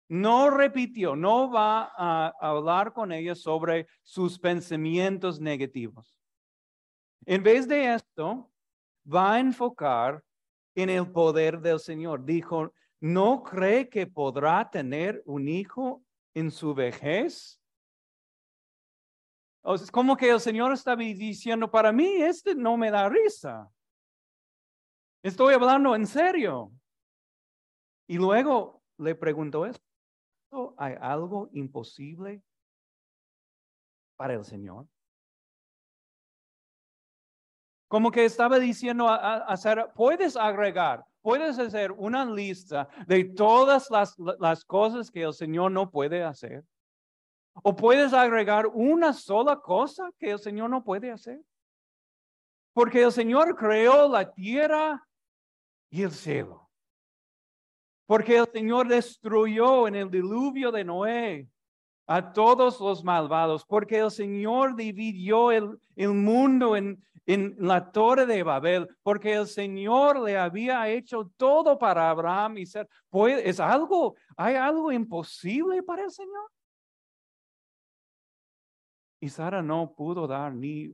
No 0.08 0.50
repitió, 0.50 1.14
no 1.14 1.50
va 1.50 1.92
a 1.96 2.34
hablar 2.40 2.92
con 2.92 3.12
ella 3.12 3.34
sobre 3.34 3.86
sus 4.02 4.38
pensamientos 4.38 5.40
negativos. 5.40 6.18
En 7.26 7.42
vez 7.42 7.68
de 7.68 7.94
esto, 7.94 8.50
va 9.06 9.34
a 9.34 9.40
enfocar 9.40 10.22
en 10.74 10.90
el 10.90 11.10
poder 11.12 11.60
del 11.60 11.78
Señor. 11.78 12.24
Dijo, 12.24 12.72
¿no 13.00 13.42
cree 13.42 13.88
que 13.88 14.06
podrá 14.06 14.68
tener 14.68 15.22
un 15.26 15.48
hijo 15.48 16.02
en 16.34 16.50
su 16.50 16.74
vejez? 16.74 17.60
O 19.62 19.74
es 19.74 19.90
como 19.90 20.16
que 20.16 20.30
el 20.30 20.40
Señor 20.40 20.72
está 20.72 20.96
diciendo, 20.96 21.70
para 21.70 21.92
mí 21.92 22.16
este 22.16 22.54
no 22.54 22.76
me 22.76 22.90
da 22.90 23.08
risa. 23.08 23.70
Estoy 25.22 25.54
hablando 25.54 25.94
en 25.94 26.06
serio. 26.06 26.72
Y 28.06 28.16
luego 28.16 28.82
le 28.98 29.14
preguntó 29.14 29.66
esto. 29.66 29.84
¿Hay 30.78 30.94
algo 31.00 31.48
imposible 31.52 32.42
para 34.16 34.34
el 34.34 34.44
Señor? 34.44 34.86
Como 37.88 38.10
que 38.10 38.24
estaba 38.24 38.58
diciendo 38.58 39.08
a, 39.08 39.38
hacer, 39.44 39.90
puedes 39.94 40.36
agregar, 40.36 41.04
puedes 41.22 41.58
hacer 41.58 41.92
una 41.92 42.24
lista 42.24 42.88
de 43.06 43.24
todas 43.24 43.90
las, 43.90 44.16
las 44.18 44.64
cosas 44.64 45.10
que 45.10 45.22
el 45.22 45.34
Señor 45.34 45.72
no 45.72 45.90
puede 45.90 46.24
hacer. 46.24 46.64
O 47.62 47.76
puedes 47.76 48.12
agregar 48.12 48.66
una 48.68 49.12
sola 49.12 49.60
cosa 49.60 50.10
que 50.18 50.30
el 50.30 50.38
Señor 50.38 50.70
no 50.70 50.82
puede 50.82 51.10
hacer. 51.10 51.42
Porque 52.72 53.02
el 53.02 53.12
Señor 53.12 53.56
creó 53.56 54.08
la 54.08 54.32
tierra 54.32 55.04
y 55.90 56.02
el 56.02 56.12
cielo. 56.12 56.70
Porque 58.06 58.38
el 58.38 58.46
Señor 58.52 58.88
destruyó 58.88 59.86
en 59.86 59.94
el 59.94 60.10
diluvio 60.10 60.72
de 60.72 60.84
Noé 60.84 61.48
a 62.06 62.32
todos 62.32 62.80
los 62.80 63.04
malvados, 63.04 63.64
porque 63.64 63.98
el 63.98 64.10
Señor 64.10 64.74
dividió 64.74 65.52
el, 65.52 65.78
mundo 65.96 66.76
en, 66.76 67.00
en 67.26 67.54
la 67.58 67.92
torre 67.92 68.26
de 68.26 68.42
Babel, 68.42 68.88
porque 69.04 69.34
el 69.34 69.46
Señor 69.46 70.18
le 70.20 70.36
había 70.36 70.88
hecho 70.88 71.30
todo 71.36 71.78
para 71.78 72.10
Abraham 72.10 72.58
y 72.58 72.66
ser, 72.66 72.88
pues, 73.08 73.40
es 73.44 73.60
algo, 73.60 74.16
hay 74.36 74.56
algo 74.56 74.90
imposible 74.90 75.82
para 75.84 76.02
el 76.02 76.10
Señor. 76.10 76.50
Y 79.20 79.28
Sara 79.28 79.62
no 79.62 79.92
pudo 79.94 80.26
dar 80.26 80.52
ni 80.52 80.92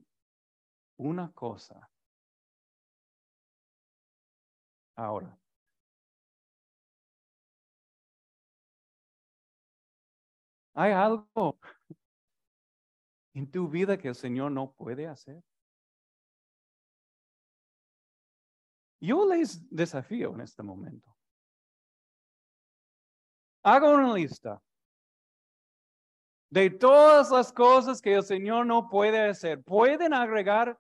una 0.98 1.32
cosa. 1.32 1.88
Ahora, 4.96 5.38
¿Hay 10.78 10.92
algo 10.92 11.59
en 13.32 13.50
tu 13.50 13.66
vida 13.66 13.96
que 13.96 14.09
el 14.09 14.14
Señor 14.14 14.52
no 14.52 14.72
puede 14.72 15.06
hacer? 15.06 15.42
Yo 19.00 19.26
les 19.26 19.66
desafío 19.70 20.35
en 20.35 20.42
este 20.42 20.62
momento. 20.62 21.16
Haga 23.62 23.90
una 23.90 24.12
lista 24.12 24.62
de 26.50 26.68
todas 26.68 27.30
las 27.30 27.50
cosas 27.52 28.02
que 28.02 28.14
el 28.14 28.22
Señor 28.22 28.66
no 28.66 28.90
puede 28.90 29.30
hacer. 29.30 29.62
¿Pueden 29.64 30.12
agregar 30.12 30.78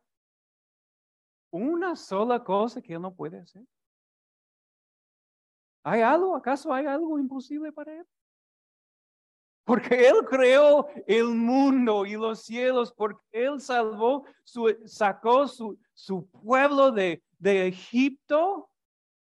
una 1.50 1.96
sola 1.96 2.44
cosa 2.44 2.82
que 2.82 2.92
Él 2.92 3.00
no 3.00 3.14
puede 3.14 3.40
hacer? 3.40 3.64
¿Hay 5.86 6.00
algo? 6.00 6.34
¿Acaso 6.34 6.74
hay 6.74 6.86
algo 6.86 7.16
imposible 7.18 7.70
para 7.70 7.96
Él? 7.98 8.06
porque 9.66 10.08
Él 10.08 10.24
creó 10.30 10.86
el 11.08 11.26
mundo 11.26 12.06
y 12.06 12.12
los 12.12 12.44
cielos, 12.44 12.92
porque 12.96 13.20
Él 13.32 13.60
salvó, 13.60 14.24
su, 14.44 14.72
sacó 14.84 15.48
su, 15.48 15.76
su 15.92 16.24
pueblo 16.28 16.92
de, 16.92 17.20
de 17.40 17.66
Egipto, 17.66 18.70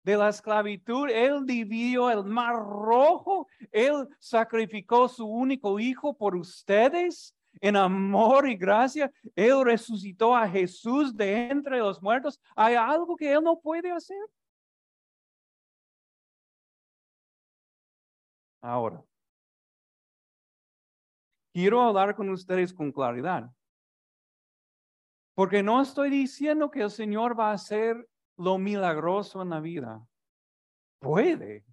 de 0.02 0.16
la 0.16 0.30
esclavitud, 0.30 1.10
Él 1.10 1.44
dividió 1.44 2.10
el 2.10 2.24
mar 2.24 2.56
rojo, 2.56 3.48
Él 3.70 4.08
sacrificó 4.18 5.08
su 5.08 5.26
único 5.26 5.78
hijo 5.78 6.16
por 6.16 6.34
ustedes 6.34 7.36
en 7.60 7.76
amor 7.76 8.48
y 8.48 8.56
gracia, 8.56 9.12
Él 9.36 9.62
resucitó 9.62 10.34
a 10.34 10.48
Jesús 10.48 11.14
de 11.14 11.50
entre 11.50 11.80
los 11.80 12.00
muertos. 12.00 12.40
¿Hay 12.56 12.76
algo 12.76 13.14
que 13.14 13.30
Él 13.30 13.44
no 13.44 13.60
puede 13.60 13.92
hacer? 13.92 14.16
Ahora, 18.60 19.02
quiero 21.52 21.80
hablar 21.80 22.14
con 22.14 22.28
ustedes 22.30 22.72
con 22.72 22.92
claridad. 22.92 23.50
Porque 25.34 25.62
no 25.62 25.80
estoy 25.80 26.10
diciendo 26.10 26.70
que 26.70 26.82
el 26.82 26.90
Señor 26.90 27.38
va 27.38 27.50
a 27.50 27.54
hacer 27.54 28.06
lo 28.36 28.58
milagroso 28.58 29.40
en 29.42 29.50
la 29.50 29.60
vida. 29.60 30.06
Puede, 30.98 31.64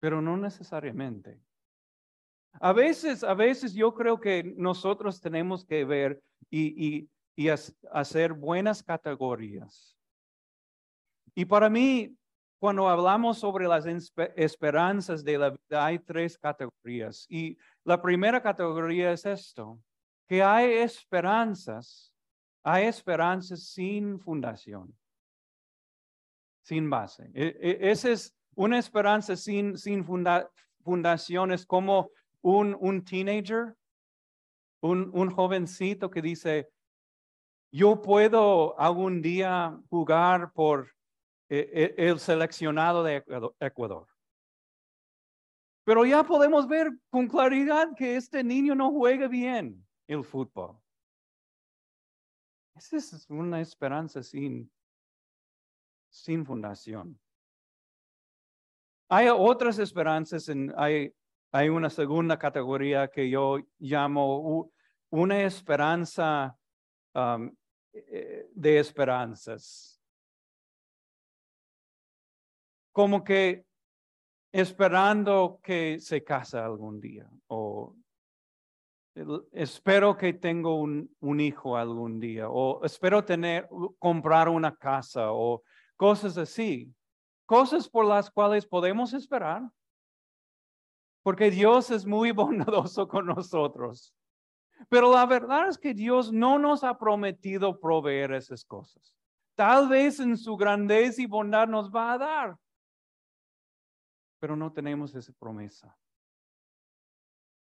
pero 0.00 0.20
no 0.20 0.36
necesariamente. 0.36 1.40
A 2.54 2.72
veces, 2.72 3.24
a 3.24 3.34
veces 3.34 3.72
yo 3.72 3.94
creo 3.94 4.20
que 4.20 4.42
nosotros 4.56 5.20
tenemos 5.20 5.64
que 5.64 5.84
ver 5.84 6.22
y, 6.50 7.08
y 7.36 7.48
hacer 7.48 8.34
buenas 8.34 8.82
categorías. 8.82 9.96
Y 11.34 11.44
para 11.44 11.70
mí, 11.70 12.14
cuando 12.60 12.86
hablamos 12.90 13.38
sobre 13.38 13.66
las 13.66 13.86
esperanzas 14.36 15.24
de 15.24 15.38
la 15.38 15.50
vida, 15.50 15.82
hay 15.82 15.98
tres 15.98 16.36
categorías. 16.36 17.24
Y 17.30 17.56
la 17.84 18.00
primera 18.00 18.42
categoría 18.42 19.12
es 19.12 19.24
esto, 19.24 19.80
que 20.28 20.42
hay 20.42 20.74
esperanzas, 20.74 22.12
hay 22.62 22.84
esperanzas 22.84 23.66
sin 23.66 24.20
fundación, 24.20 24.94
sin 26.62 26.90
base. 26.90 27.30
E, 27.32 27.56
e, 27.58 27.90
esa 27.90 28.10
es 28.10 28.36
una 28.54 28.78
esperanza 28.78 29.36
sin, 29.36 29.78
sin 29.78 30.04
fundación, 30.04 31.52
es 31.52 31.64
como 31.64 32.10
un, 32.42 32.76
un 32.78 33.02
teenager, 33.02 33.74
un, 34.82 35.10
un 35.14 35.30
jovencito 35.30 36.10
que 36.10 36.20
dice, 36.20 36.68
yo 37.72 38.02
puedo 38.02 38.78
algún 38.78 39.22
día 39.22 39.80
jugar 39.88 40.52
por 40.52 40.90
el 41.50 42.20
seleccionado 42.20 43.02
de 43.02 43.24
Ecuador. 43.58 44.06
Pero 45.84 46.06
ya 46.06 46.22
podemos 46.22 46.68
ver 46.68 46.92
con 47.10 47.26
claridad 47.26 47.88
que 47.96 48.16
este 48.16 48.44
niño 48.44 48.74
no 48.76 48.92
juega 48.92 49.26
bien 49.26 49.84
el 50.06 50.22
fútbol. 50.22 50.78
Esa 52.76 52.96
es 52.96 53.26
una 53.28 53.60
esperanza 53.60 54.22
sin, 54.22 54.70
sin 56.08 56.46
fundación. 56.46 57.18
Hay 59.08 59.28
otras 59.28 59.80
esperanzas, 59.80 60.48
hay, 60.76 61.12
hay 61.50 61.68
una 61.68 61.90
segunda 61.90 62.38
categoría 62.38 63.08
que 63.08 63.28
yo 63.28 63.58
llamo 63.78 64.70
una 65.10 65.42
esperanza 65.42 66.56
um, 67.12 67.52
eh, 67.92 68.48
de 68.54 68.78
esperanzas 68.78 69.99
como 72.92 73.24
que 73.24 73.64
esperando 74.52 75.60
que 75.62 75.98
se 76.00 76.24
casa 76.24 76.64
algún 76.64 77.00
día 77.00 77.28
o 77.46 77.94
espero 79.52 80.16
que 80.16 80.32
tengo 80.32 80.76
un, 80.76 81.14
un 81.20 81.40
hijo 81.40 81.76
algún 81.76 82.20
día 82.20 82.48
o 82.48 82.84
espero 82.84 83.24
tener, 83.24 83.68
comprar 83.98 84.48
una 84.48 84.74
casa 84.76 85.32
o 85.32 85.62
cosas 85.96 86.38
así. 86.38 86.94
Cosas 87.46 87.88
por 87.88 88.06
las 88.06 88.30
cuales 88.30 88.66
podemos 88.66 89.12
esperar. 89.12 89.68
Porque 91.22 91.50
Dios 91.50 91.90
es 91.90 92.06
muy 92.06 92.30
bondadoso 92.32 93.08
con 93.08 93.26
nosotros. 93.26 94.14
Pero 94.88 95.12
la 95.12 95.26
verdad 95.26 95.68
es 95.68 95.76
que 95.76 95.92
Dios 95.92 96.32
no 96.32 96.58
nos 96.58 96.84
ha 96.84 96.96
prometido 96.96 97.78
proveer 97.78 98.32
esas 98.32 98.64
cosas. 98.64 99.14
Tal 99.54 99.88
vez 99.88 100.20
en 100.20 100.38
su 100.38 100.56
grandeza 100.56 101.20
y 101.20 101.26
bondad 101.26 101.68
nos 101.68 101.90
va 101.90 102.12
a 102.12 102.18
dar. 102.18 102.56
Pero 104.40 104.56
no 104.56 104.72
tenemos 104.72 105.14
esa 105.14 105.32
promesa. 105.34 105.96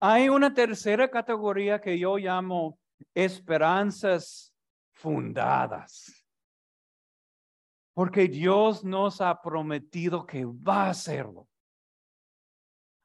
Hay 0.00 0.28
una 0.28 0.54
tercera 0.54 1.10
categoría 1.10 1.80
que 1.80 1.98
yo 1.98 2.16
llamo 2.16 2.78
esperanzas 3.14 4.54
fundadas. 4.92 6.24
Porque 7.94 8.28
Dios 8.28 8.84
nos 8.84 9.20
ha 9.20 9.40
prometido 9.42 10.24
que 10.24 10.44
va 10.44 10.84
a 10.84 10.90
hacerlo. 10.90 11.48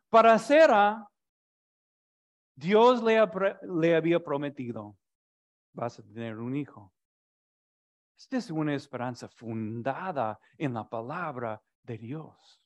Para 0.10 0.38
Sara, 0.38 1.08
Dios 2.56 3.02
le, 3.02 3.20
le 3.64 3.96
había 3.96 4.24
prometido, 4.24 4.96
vas 5.74 5.98
a 5.98 6.04
tener 6.04 6.38
un 6.38 6.56
hijo. 6.56 6.94
Esta 8.16 8.38
es 8.38 8.52
una 8.52 8.76
esperanza 8.76 9.28
fundada 9.28 10.40
en 10.60 10.76
la 10.76 10.88
palabra 10.88 11.60
de 11.82 11.98
Dios. 11.98 12.63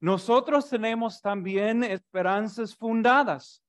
Nosotros 0.00 0.68
tenemos 0.68 1.20
también 1.20 1.82
esperanzas 1.82 2.74
fundadas. 2.74 3.62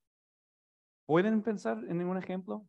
¿Pueden 1.06 1.42
pensar 1.42 1.84
en 1.88 2.06
un 2.06 2.18
ejemplo? 2.18 2.68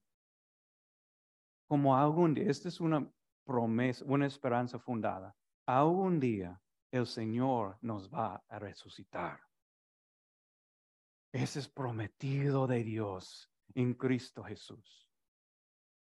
Como 1.69 1.97
algún 1.97 2.35
día, 2.35 2.51
esta 2.51 2.69
es 2.69 2.81
una 2.81 3.07
promesa, 3.45 4.05
una 4.07 4.27
esperanza 4.27 4.79
fundada. 4.79 5.37
Algún 5.67 6.19
día 6.19 6.61
el 6.91 7.07
Señor 7.07 7.79
nos 7.81 8.11
va 8.11 8.43
a 8.49 8.59
resucitar. 8.59 9.41
Ese 11.33 11.61
es 11.61 11.69
prometido 11.69 12.67
de 12.67 12.83
Dios 12.83 13.51
en 13.75 13.95
Cristo 13.95 14.43
Jesús. 14.43 15.07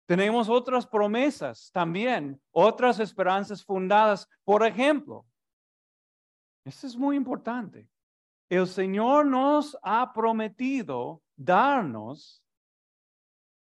Tenemos 0.05 0.47
otras 0.47 0.87
promesas 0.87 1.69
también, 1.73 2.41
otras 2.51 2.99
esperanzas 2.99 3.65
fundadas. 3.65 4.29
Por 4.45 4.65
ejemplo, 4.65 5.25
esto 6.67 6.87
es 6.87 6.95
muy 6.97 7.15
importante. 7.15 7.89
El 8.49 8.67
Señor 8.67 9.25
nos 9.25 9.77
ha 9.81 10.13
prometido 10.13 11.21
darnos 11.35 12.43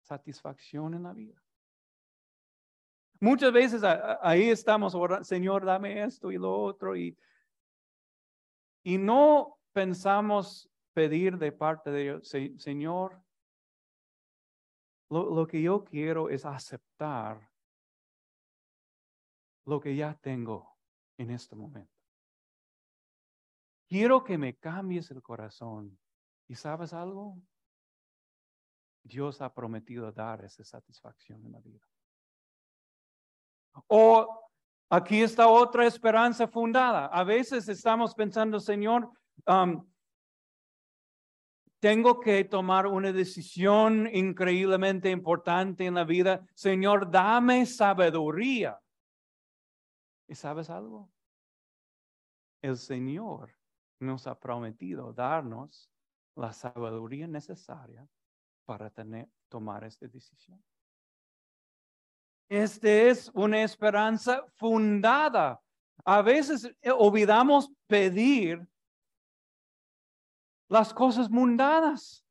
satisfacción 0.02 0.94
en 0.94 1.02
la 1.04 1.12
vida. 1.12 1.42
Muchas 3.20 3.52
veces 3.52 3.82
ahí 4.20 4.50
estamos 4.50 4.94
Señor, 5.22 5.64
dame 5.64 6.02
esto 6.02 6.30
y 6.30 6.36
lo 6.36 6.52
otro, 6.60 6.94
y, 6.94 7.16
y 8.82 8.98
no 8.98 9.58
pensamos 9.72 10.70
pedir 10.92 11.38
de 11.38 11.50
parte 11.50 11.90
de 11.90 12.02
Dios, 12.02 12.28
"Se- 12.28 12.58
Señor, 12.58 13.22
lo, 15.08 15.34
lo 15.34 15.46
que 15.46 15.62
yo 15.62 15.84
quiero 15.84 16.28
es 16.28 16.44
aceptar 16.44 17.50
lo 19.64 19.80
que 19.80 19.96
ya 19.96 20.14
tengo 20.14 20.76
en 21.16 21.30
este 21.30 21.56
momento. 21.56 21.93
Quiero 23.94 24.24
que 24.24 24.36
me 24.36 24.56
cambies 24.56 25.12
el 25.12 25.22
corazón. 25.22 25.96
¿Y 26.48 26.56
sabes 26.56 26.92
algo? 26.92 27.40
Dios 29.04 29.40
ha 29.40 29.54
prometido 29.54 30.10
dar 30.10 30.44
esa 30.44 30.64
satisfacción 30.64 31.44
en 31.46 31.52
la 31.52 31.60
vida. 31.60 31.86
O 33.86 34.50
aquí 34.90 35.22
está 35.22 35.46
otra 35.46 35.86
esperanza 35.86 36.48
fundada. 36.48 37.06
A 37.06 37.22
veces 37.22 37.68
estamos 37.68 38.16
pensando, 38.16 38.58
Señor, 38.58 39.12
tengo 41.78 42.18
que 42.18 42.42
tomar 42.46 42.88
una 42.88 43.12
decisión 43.12 44.08
increíblemente 44.12 45.08
importante 45.08 45.86
en 45.86 45.94
la 45.94 46.02
vida. 46.02 46.44
Señor, 46.52 47.08
dame 47.08 47.64
sabiduría. 47.64 48.76
¿Y 50.26 50.34
sabes 50.34 50.68
algo? 50.68 51.12
El 52.60 52.76
Señor 52.76 53.54
nos 54.00 54.26
ha 54.26 54.38
prometido 54.38 55.12
darnos 55.12 55.90
la 56.36 56.52
sabiduría 56.52 57.26
necesaria 57.26 58.06
para 58.64 58.90
tener, 58.90 59.28
tomar 59.48 59.84
esta 59.84 60.06
decisión. 60.06 60.62
Esta 62.48 62.88
es 62.88 63.30
una 63.34 63.62
esperanza 63.62 64.44
fundada. 64.56 65.60
A 66.04 66.22
veces 66.22 66.70
eh, 66.82 66.90
olvidamos 66.90 67.70
pedir 67.86 68.66
las 70.68 70.92
cosas 70.92 71.30
mundanas. 71.30 72.24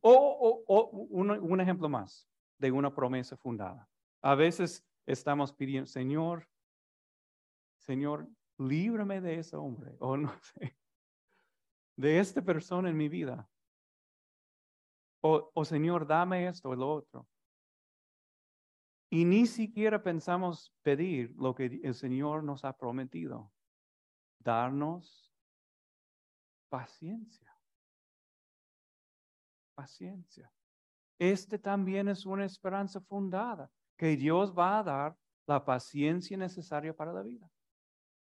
O, 0.00 0.62
un, 1.10 1.30
un 1.30 1.60
ejemplo 1.60 1.88
más 1.88 2.28
de 2.58 2.70
una 2.70 2.94
promesa 2.94 3.36
fundada. 3.36 3.88
A 4.22 4.34
veces 4.34 4.84
estamos 5.06 5.52
pidiendo, 5.52 5.86
Señor, 5.86 6.46
Señor, 7.78 8.28
líbrame 8.58 9.20
de 9.20 9.38
ese 9.38 9.56
hombre, 9.56 9.96
o 10.00 10.16
no 10.16 10.32
sé, 10.40 10.76
de 11.96 12.18
esta 12.18 12.42
persona 12.42 12.90
en 12.90 12.96
mi 12.96 13.08
vida. 13.08 13.48
O, 15.22 15.50
o 15.54 15.64
Señor, 15.64 16.06
dame 16.06 16.46
esto 16.46 16.70
o 16.70 16.74
lo 16.74 16.92
otro. 16.92 17.26
Y 19.10 19.24
ni 19.24 19.46
siquiera 19.46 20.02
pensamos 20.02 20.74
pedir 20.82 21.34
lo 21.36 21.54
que 21.54 21.80
el 21.82 21.94
Señor 21.94 22.42
nos 22.42 22.64
ha 22.64 22.76
prometido. 22.76 23.52
Darnos 24.40 25.32
paciencia. 26.68 27.56
Paciencia. 29.74 30.52
Este 31.18 31.58
también 31.58 32.08
es 32.08 32.26
una 32.26 32.44
esperanza 32.44 33.00
fundada, 33.00 33.70
que 33.96 34.16
Dios 34.16 34.52
va 34.52 34.80
a 34.80 34.82
dar 34.82 35.16
la 35.46 35.64
paciencia 35.64 36.36
necesaria 36.36 36.94
para 36.94 37.12
la 37.12 37.22
vida. 37.22 37.48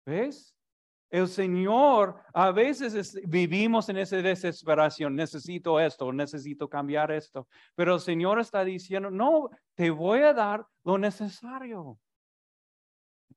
¿Ves? 0.05 0.53
El 1.13 1.27
Señor, 1.27 2.15
a 2.33 2.49
veces 2.51 2.95
es- 2.95 3.21
vivimos 3.29 3.87
en 3.87 3.97
esa 3.97 4.15
desesperación, 4.15 5.15
necesito 5.15 5.79
esto, 5.79 6.11
necesito 6.11 6.67
cambiar 6.67 7.11
esto, 7.11 7.47
pero 7.75 7.93
el 7.93 7.99
Señor 7.99 8.39
está 8.39 8.63
diciendo, 8.65 9.11
no, 9.11 9.51
te 9.75 9.91
voy 9.91 10.21
a 10.21 10.33
dar 10.33 10.65
lo 10.83 10.97
necesario. 10.97 11.99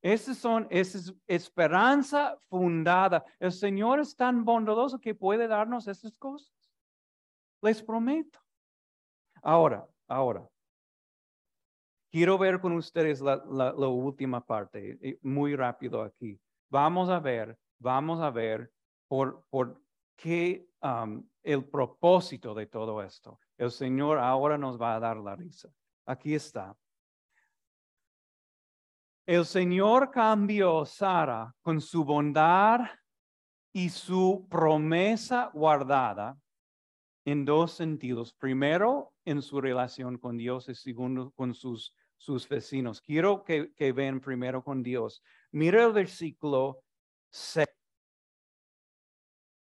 Esas 0.01 0.39
son, 0.39 0.67
esa 0.71 0.97
es 0.97 1.15
esperanza 1.27 2.39
fundada. 2.49 3.23
El 3.39 3.53
Señor 3.53 4.01
es 4.01 4.17
tan 4.17 4.43
bondadoso 4.43 4.99
que 4.99 5.15
puede 5.15 5.47
darnos 5.47 5.87
esas 5.87 6.17
cosas. 6.17 6.55
Les 7.61 7.83
prometo. 7.83 8.39
Ahora, 9.43 9.87
ahora, 10.09 10.49
quiero 12.11 12.39
ver 12.39 12.59
con 12.59 12.73
ustedes 12.73 13.21
la 13.21 13.43
última 13.87 14.41
parte, 14.41 14.99
eh, 15.03 15.19
muy 15.21 15.55
rápido 15.55 16.01
aquí. 16.01 16.41
Vamos 16.71 17.11
a 17.11 17.21
ver, 17.21 17.57
vamos 17.79 18.21
a 18.21 18.31
ver 18.31 18.73
por, 19.09 19.45
por 19.51 19.81
qué 20.17 20.69
el 21.43 21.65
propósito 21.65 22.55
de 22.55 22.67
todo 22.67 23.03
esto. 23.03 23.41
El 23.57 23.71
Señor 23.71 24.19
ahora 24.19 24.59
nos 24.59 24.81
va 24.81 24.95
a 24.95 25.01
dar 25.01 25.17
la 25.17 25.37
risa. 25.37 25.69
Aquí 26.07 26.35
está. 26.35 26.77
El 29.27 29.45
Señor 29.45 30.11
cambió 30.11 30.85
Sara 30.85 31.53
con 31.61 31.81
su 31.81 32.05
bondad 32.05 32.81
y 33.73 33.89
su 33.89 34.47
promesa 34.49 35.51
guardada 35.53 36.39
en 37.25 37.45
dos 37.45 37.73
sentidos. 37.73 38.33
Primero, 38.35 39.13
en 39.25 39.43
su 39.43 39.61
relación 39.61 40.17
con 40.17 40.37
Dios 40.37 40.69
y 40.69 40.75
segundo, 40.77 41.33
con 41.33 41.55
sus, 41.55 41.93
sus 42.17 42.49
vecinos. 42.49 43.01
Quiero 43.01 43.43
que, 43.43 43.75
que 43.75 43.93
vean 43.93 44.21
primero 44.21 44.63
con 44.63 44.83
Dios. 44.83 45.23
Mira 45.51 45.85
el 45.85 45.93
versículo 45.93 46.85
6. 47.37 47.67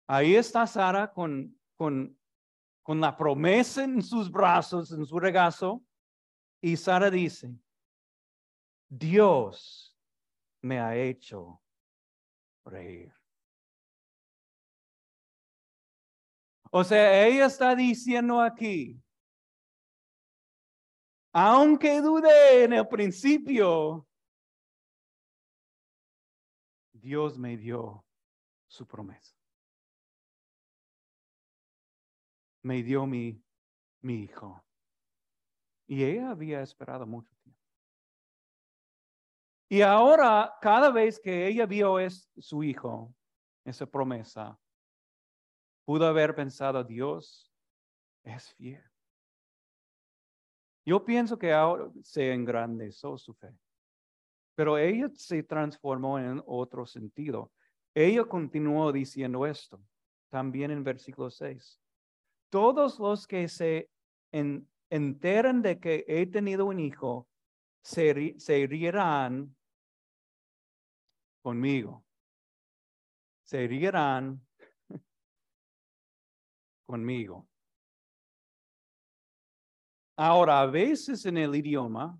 Ahí 0.06 0.36
está 0.36 0.66
Sara 0.66 1.12
con, 1.12 1.58
con, 1.76 2.16
con 2.82 3.00
la 3.00 3.16
promesa 3.16 3.82
en 3.82 4.00
sus 4.00 4.30
brazos, 4.30 4.92
en 4.92 5.04
su 5.04 5.18
regazo. 5.18 5.82
Y 6.60 6.76
Sara 6.76 7.10
dice, 7.10 7.52
Dios 8.88 9.96
me 10.62 10.78
ha 10.78 10.96
hecho 10.96 11.60
reír. 12.64 13.12
O 16.70 16.84
sea, 16.84 17.26
ella 17.26 17.46
está 17.46 17.74
diciendo 17.74 18.40
aquí, 18.40 19.00
aunque 21.32 22.00
dudé 22.00 22.64
en 22.64 22.72
el 22.72 22.86
principio, 22.86 24.06
Dios 27.04 27.36
me 27.36 27.58
dio 27.58 28.02
su 28.66 28.86
promesa. 28.86 29.36
Me 32.62 32.82
dio 32.82 33.04
mi, 33.04 33.44
mi 34.00 34.22
hijo. 34.22 34.64
Y 35.86 36.02
ella 36.02 36.30
había 36.30 36.62
esperado 36.62 37.06
mucho 37.06 37.30
tiempo. 37.42 37.60
Y 39.68 39.82
ahora, 39.82 40.56
cada 40.62 40.90
vez 40.90 41.20
que 41.20 41.46
ella 41.46 41.66
vio 41.66 41.98
es, 41.98 42.30
su 42.38 42.64
hijo, 42.64 43.14
esa 43.66 43.84
promesa, 43.84 44.58
pudo 45.84 46.06
haber 46.06 46.34
pensado, 46.34 46.82
Dios 46.82 47.52
es 48.22 48.50
fiel. 48.54 48.82
Yo 50.86 51.04
pienso 51.04 51.38
que 51.38 51.52
ahora 51.52 51.90
se 52.02 52.32
engrandeció 52.32 53.18
su 53.18 53.34
fe, 53.34 53.54
pero 54.54 54.78
ella 54.78 55.10
se 55.14 55.42
transformó 55.42 56.18
en 56.18 56.42
otro 56.46 56.86
sentido. 56.86 57.52
Ella 57.94 58.24
continuó 58.24 58.92
diciendo 58.92 59.46
esto, 59.46 59.80
también 60.30 60.70
en 60.70 60.84
versículo 60.84 61.30
6. 61.30 61.80
Todos 62.50 62.98
los 62.98 63.26
que 63.26 63.48
se 63.48 63.90
enteran 64.90 65.62
de 65.62 65.78
que 65.78 66.04
he 66.06 66.26
tenido 66.26 66.66
un 66.66 66.80
hijo, 66.80 67.28
se, 67.82 68.34
se 68.38 68.68
conmigo. 71.42 72.04
Se 73.42 73.66
rirán 73.66 74.40
conmigo. 76.86 77.46
Ahora, 80.16 80.60
a 80.60 80.66
veces 80.66 81.26
en 81.26 81.36
el 81.38 81.54
idioma, 81.54 82.18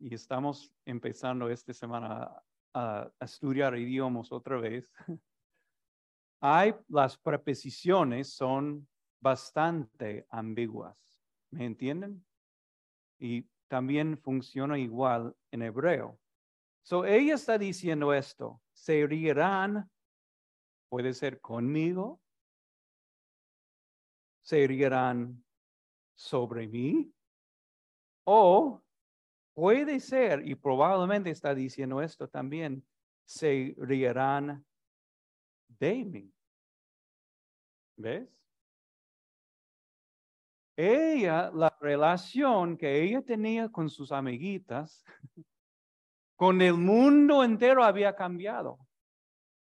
y 0.00 0.14
estamos 0.14 0.72
empezando 0.86 1.48
esta 1.50 1.72
semana 1.74 2.42
a, 2.74 3.10
estudiar 3.20 3.76
idiomas 3.76 4.32
otra 4.32 4.58
vez, 4.58 4.92
hay 6.40 6.74
las 6.88 7.18
preposiciones 7.18 8.32
son 8.32 8.88
bastante 9.20 10.26
ambiguas. 10.30 10.96
¿Me 11.50 11.66
entienden? 11.66 12.24
Y 13.18 13.42
también 13.68 14.16
funciona 14.16 14.78
igual 14.78 15.36
en 15.50 15.62
hebreo. 15.62 16.18
So 16.82 17.04
ella 17.04 17.34
está 17.34 17.58
diciendo 17.58 18.14
esto, 18.14 18.62
se 18.72 19.06
rirán, 19.06 19.90
puede 20.88 21.12
ser 21.12 21.40
conmigo, 21.40 22.20
se 24.42 24.66
rirán 24.66 25.44
sobre 26.14 26.66
mí, 26.66 27.12
o 28.24 28.82
puede 29.60 30.00
ser, 30.00 30.48
y 30.48 30.54
probablemente 30.54 31.28
está 31.28 31.54
diciendo 31.54 32.00
esto 32.00 32.26
también, 32.26 32.82
se 33.26 33.74
rirán 33.76 34.64
de 35.68 36.02
mí. 36.02 36.32
¿Ves? 37.96 38.26
Ella, 40.74 41.50
la 41.52 41.76
relación 41.78 42.78
que 42.78 43.02
ella 43.02 43.20
tenía 43.20 43.68
con 43.68 43.90
sus 43.90 44.12
amiguitas, 44.12 45.04
con 46.36 46.62
el 46.62 46.78
mundo 46.78 47.44
entero 47.44 47.84
había 47.84 48.16
cambiado. 48.16 48.78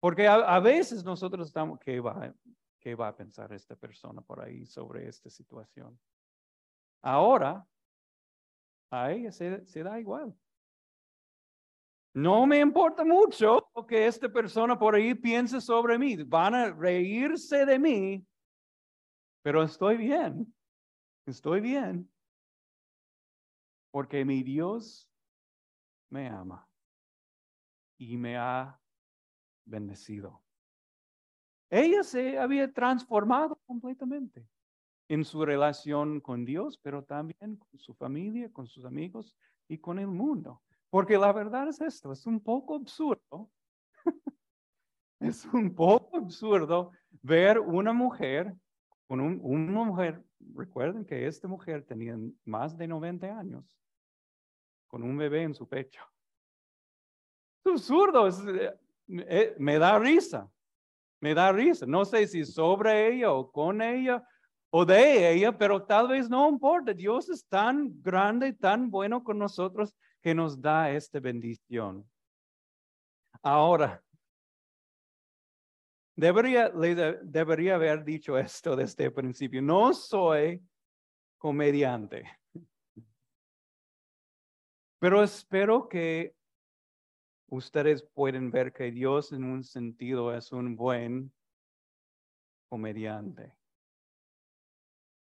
Porque 0.00 0.26
a, 0.26 0.58
veces 0.58 1.04
nosotros 1.04 1.46
estamos, 1.46 1.78
¿qué 1.78 2.00
va, 2.00 2.34
¿qué 2.80 2.96
va 2.96 3.06
a 3.06 3.16
pensar 3.16 3.52
esta 3.52 3.76
persona 3.76 4.20
por 4.20 4.40
ahí 4.40 4.66
sobre 4.66 5.06
esta 5.06 5.30
situación? 5.30 5.96
Ahora, 7.02 7.64
a 9.02 9.12
ella 9.12 9.32
se, 9.32 9.82
da 9.82 10.00
igual. 10.00 10.34
No 12.14 12.46
me 12.46 12.60
importa 12.60 13.04
mucho 13.04 13.68
que 13.86 14.06
esta 14.06 14.28
persona 14.28 14.78
por 14.78 14.94
ahí 14.94 15.14
piense 15.14 15.60
sobre 15.60 15.98
mí. 15.98 16.16
Van 16.22 16.54
a 16.54 16.72
reírse 16.72 17.66
de 17.66 17.78
mí, 17.78 18.26
pero 19.42 19.62
estoy 19.62 19.96
bien. 19.96 20.52
Estoy 21.26 21.60
bien. 21.60 22.10
Porque 23.90 24.24
mi 24.24 24.42
Dios 24.42 25.10
me 26.10 26.28
ama 26.28 26.68
y 27.98 28.16
me 28.16 28.36
ha 28.36 28.80
bendecido. 29.64 30.42
Ella 31.68 32.02
se 32.02 32.38
había 32.38 32.72
transformado 32.72 33.60
completamente 33.66 34.46
en 35.08 35.24
su 35.24 35.44
relación 35.44 36.20
con 36.20 36.44
Dios, 36.44 36.78
pero 36.82 37.04
también 37.04 37.56
con 37.56 37.78
su 37.78 37.94
familia, 37.94 38.52
con 38.52 38.66
sus 38.66 38.84
amigos 38.84 39.36
y 39.68 39.78
con 39.78 39.98
el 39.98 40.08
mundo. 40.08 40.62
Porque 40.90 41.18
la 41.18 41.32
verdad 41.32 41.68
es 41.68 41.80
esto, 41.80 42.12
es 42.12 42.26
un 42.26 42.40
poco 42.40 42.76
absurdo. 42.76 43.50
es 45.20 45.44
un 45.46 45.74
poco 45.74 46.16
absurdo 46.16 46.90
ver 47.22 47.58
una 47.58 47.92
mujer, 47.92 48.54
con 49.06 49.20
una 49.20 49.84
mujer, 49.84 50.24
recuerden 50.54 51.04
que 51.04 51.26
esta 51.26 51.48
mujer 51.48 51.84
tenía 51.84 52.16
más 52.44 52.76
de 52.76 52.88
90 52.88 53.38
años, 53.38 53.64
con 54.86 55.02
un 55.02 55.16
bebé 55.16 55.42
en 55.42 55.54
su 55.54 55.68
pecho. 55.68 56.02
Es 57.64 57.72
absurdo, 57.72 58.28
eh, 58.28 58.78
eh, 59.08 59.54
me 59.58 59.78
da 59.78 59.98
risa, 59.98 60.50
me 61.20 61.34
da 61.34 61.52
risa. 61.52 61.86
No 61.86 62.04
sé 62.04 62.26
si 62.26 62.44
sobre 62.44 63.12
ella 63.12 63.32
o 63.32 63.50
con 63.50 63.80
ella 63.82 64.26
o 64.78 64.84
de 64.84 65.32
ella, 65.32 65.56
pero 65.56 65.82
tal 65.82 66.08
vez 66.08 66.28
no 66.28 66.46
importa. 66.50 66.92
Dios 66.92 67.30
es 67.30 67.46
tan 67.46 68.02
grande 68.02 68.48
y 68.48 68.52
tan 68.52 68.90
bueno 68.90 69.24
con 69.24 69.38
nosotros 69.38 69.96
que 70.20 70.34
nos 70.34 70.60
da 70.60 70.90
esta 70.90 71.18
bendición. 71.18 72.06
Ahora, 73.42 74.04
debería, 76.14 76.68
debería 76.68 77.76
haber 77.76 78.04
dicho 78.04 78.36
esto 78.36 78.76
desde 78.76 79.04
el 79.04 79.14
principio. 79.14 79.62
No 79.62 79.94
soy 79.94 80.62
comediante. 81.38 82.38
Pero 84.98 85.22
espero 85.22 85.88
que 85.88 86.34
ustedes 87.48 88.02
pueden 88.12 88.50
ver 88.50 88.74
que 88.74 88.90
Dios 88.90 89.32
en 89.32 89.42
un 89.44 89.64
sentido 89.64 90.34
es 90.36 90.52
un 90.52 90.76
buen 90.76 91.32
comediante. 92.68 93.55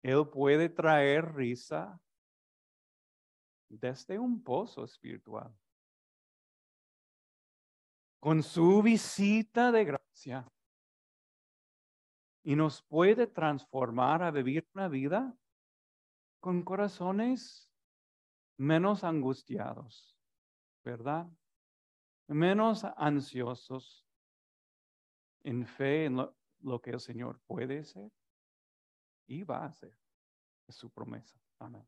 Él 0.04 0.28
puede 0.30 0.70
traer 0.70 1.34
risa 1.34 2.00
desde 3.70 4.20
un 4.20 4.44
pozo 4.44 4.84
espiritual. 4.84 5.54
Con 8.20 8.44
su 8.44 8.82
visita 8.82 9.72
de 9.72 9.86
gracia. 9.86 10.52
Y 12.44 12.56
nos 12.56 12.82
puede 12.84 13.28
transformar 13.28 14.24
a 14.24 14.32
vivir 14.32 14.68
una 14.74 14.88
vida 14.88 15.38
con 16.40 16.64
corazones 16.64 17.70
menos 18.56 19.04
angustiados, 19.04 20.18
¿verdad? 20.84 21.28
Menos 22.28 22.86
ansiosos 22.96 24.08
en 25.42 25.66
fe 25.66 26.06
en 26.06 26.16
lo, 26.16 26.38
lo 26.62 26.82
que 26.82 26.92
el 26.92 27.00
Señor 27.02 27.42
puede 27.48 27.84
ser 27.84 28.10
y 29.28 29.44
va 29.44 29.60
a 29.60 29.68
hacer. 29.68 29.94
Su 30.70 30.90
promesa. 30.90 31.40
Amén. 31.60 31.88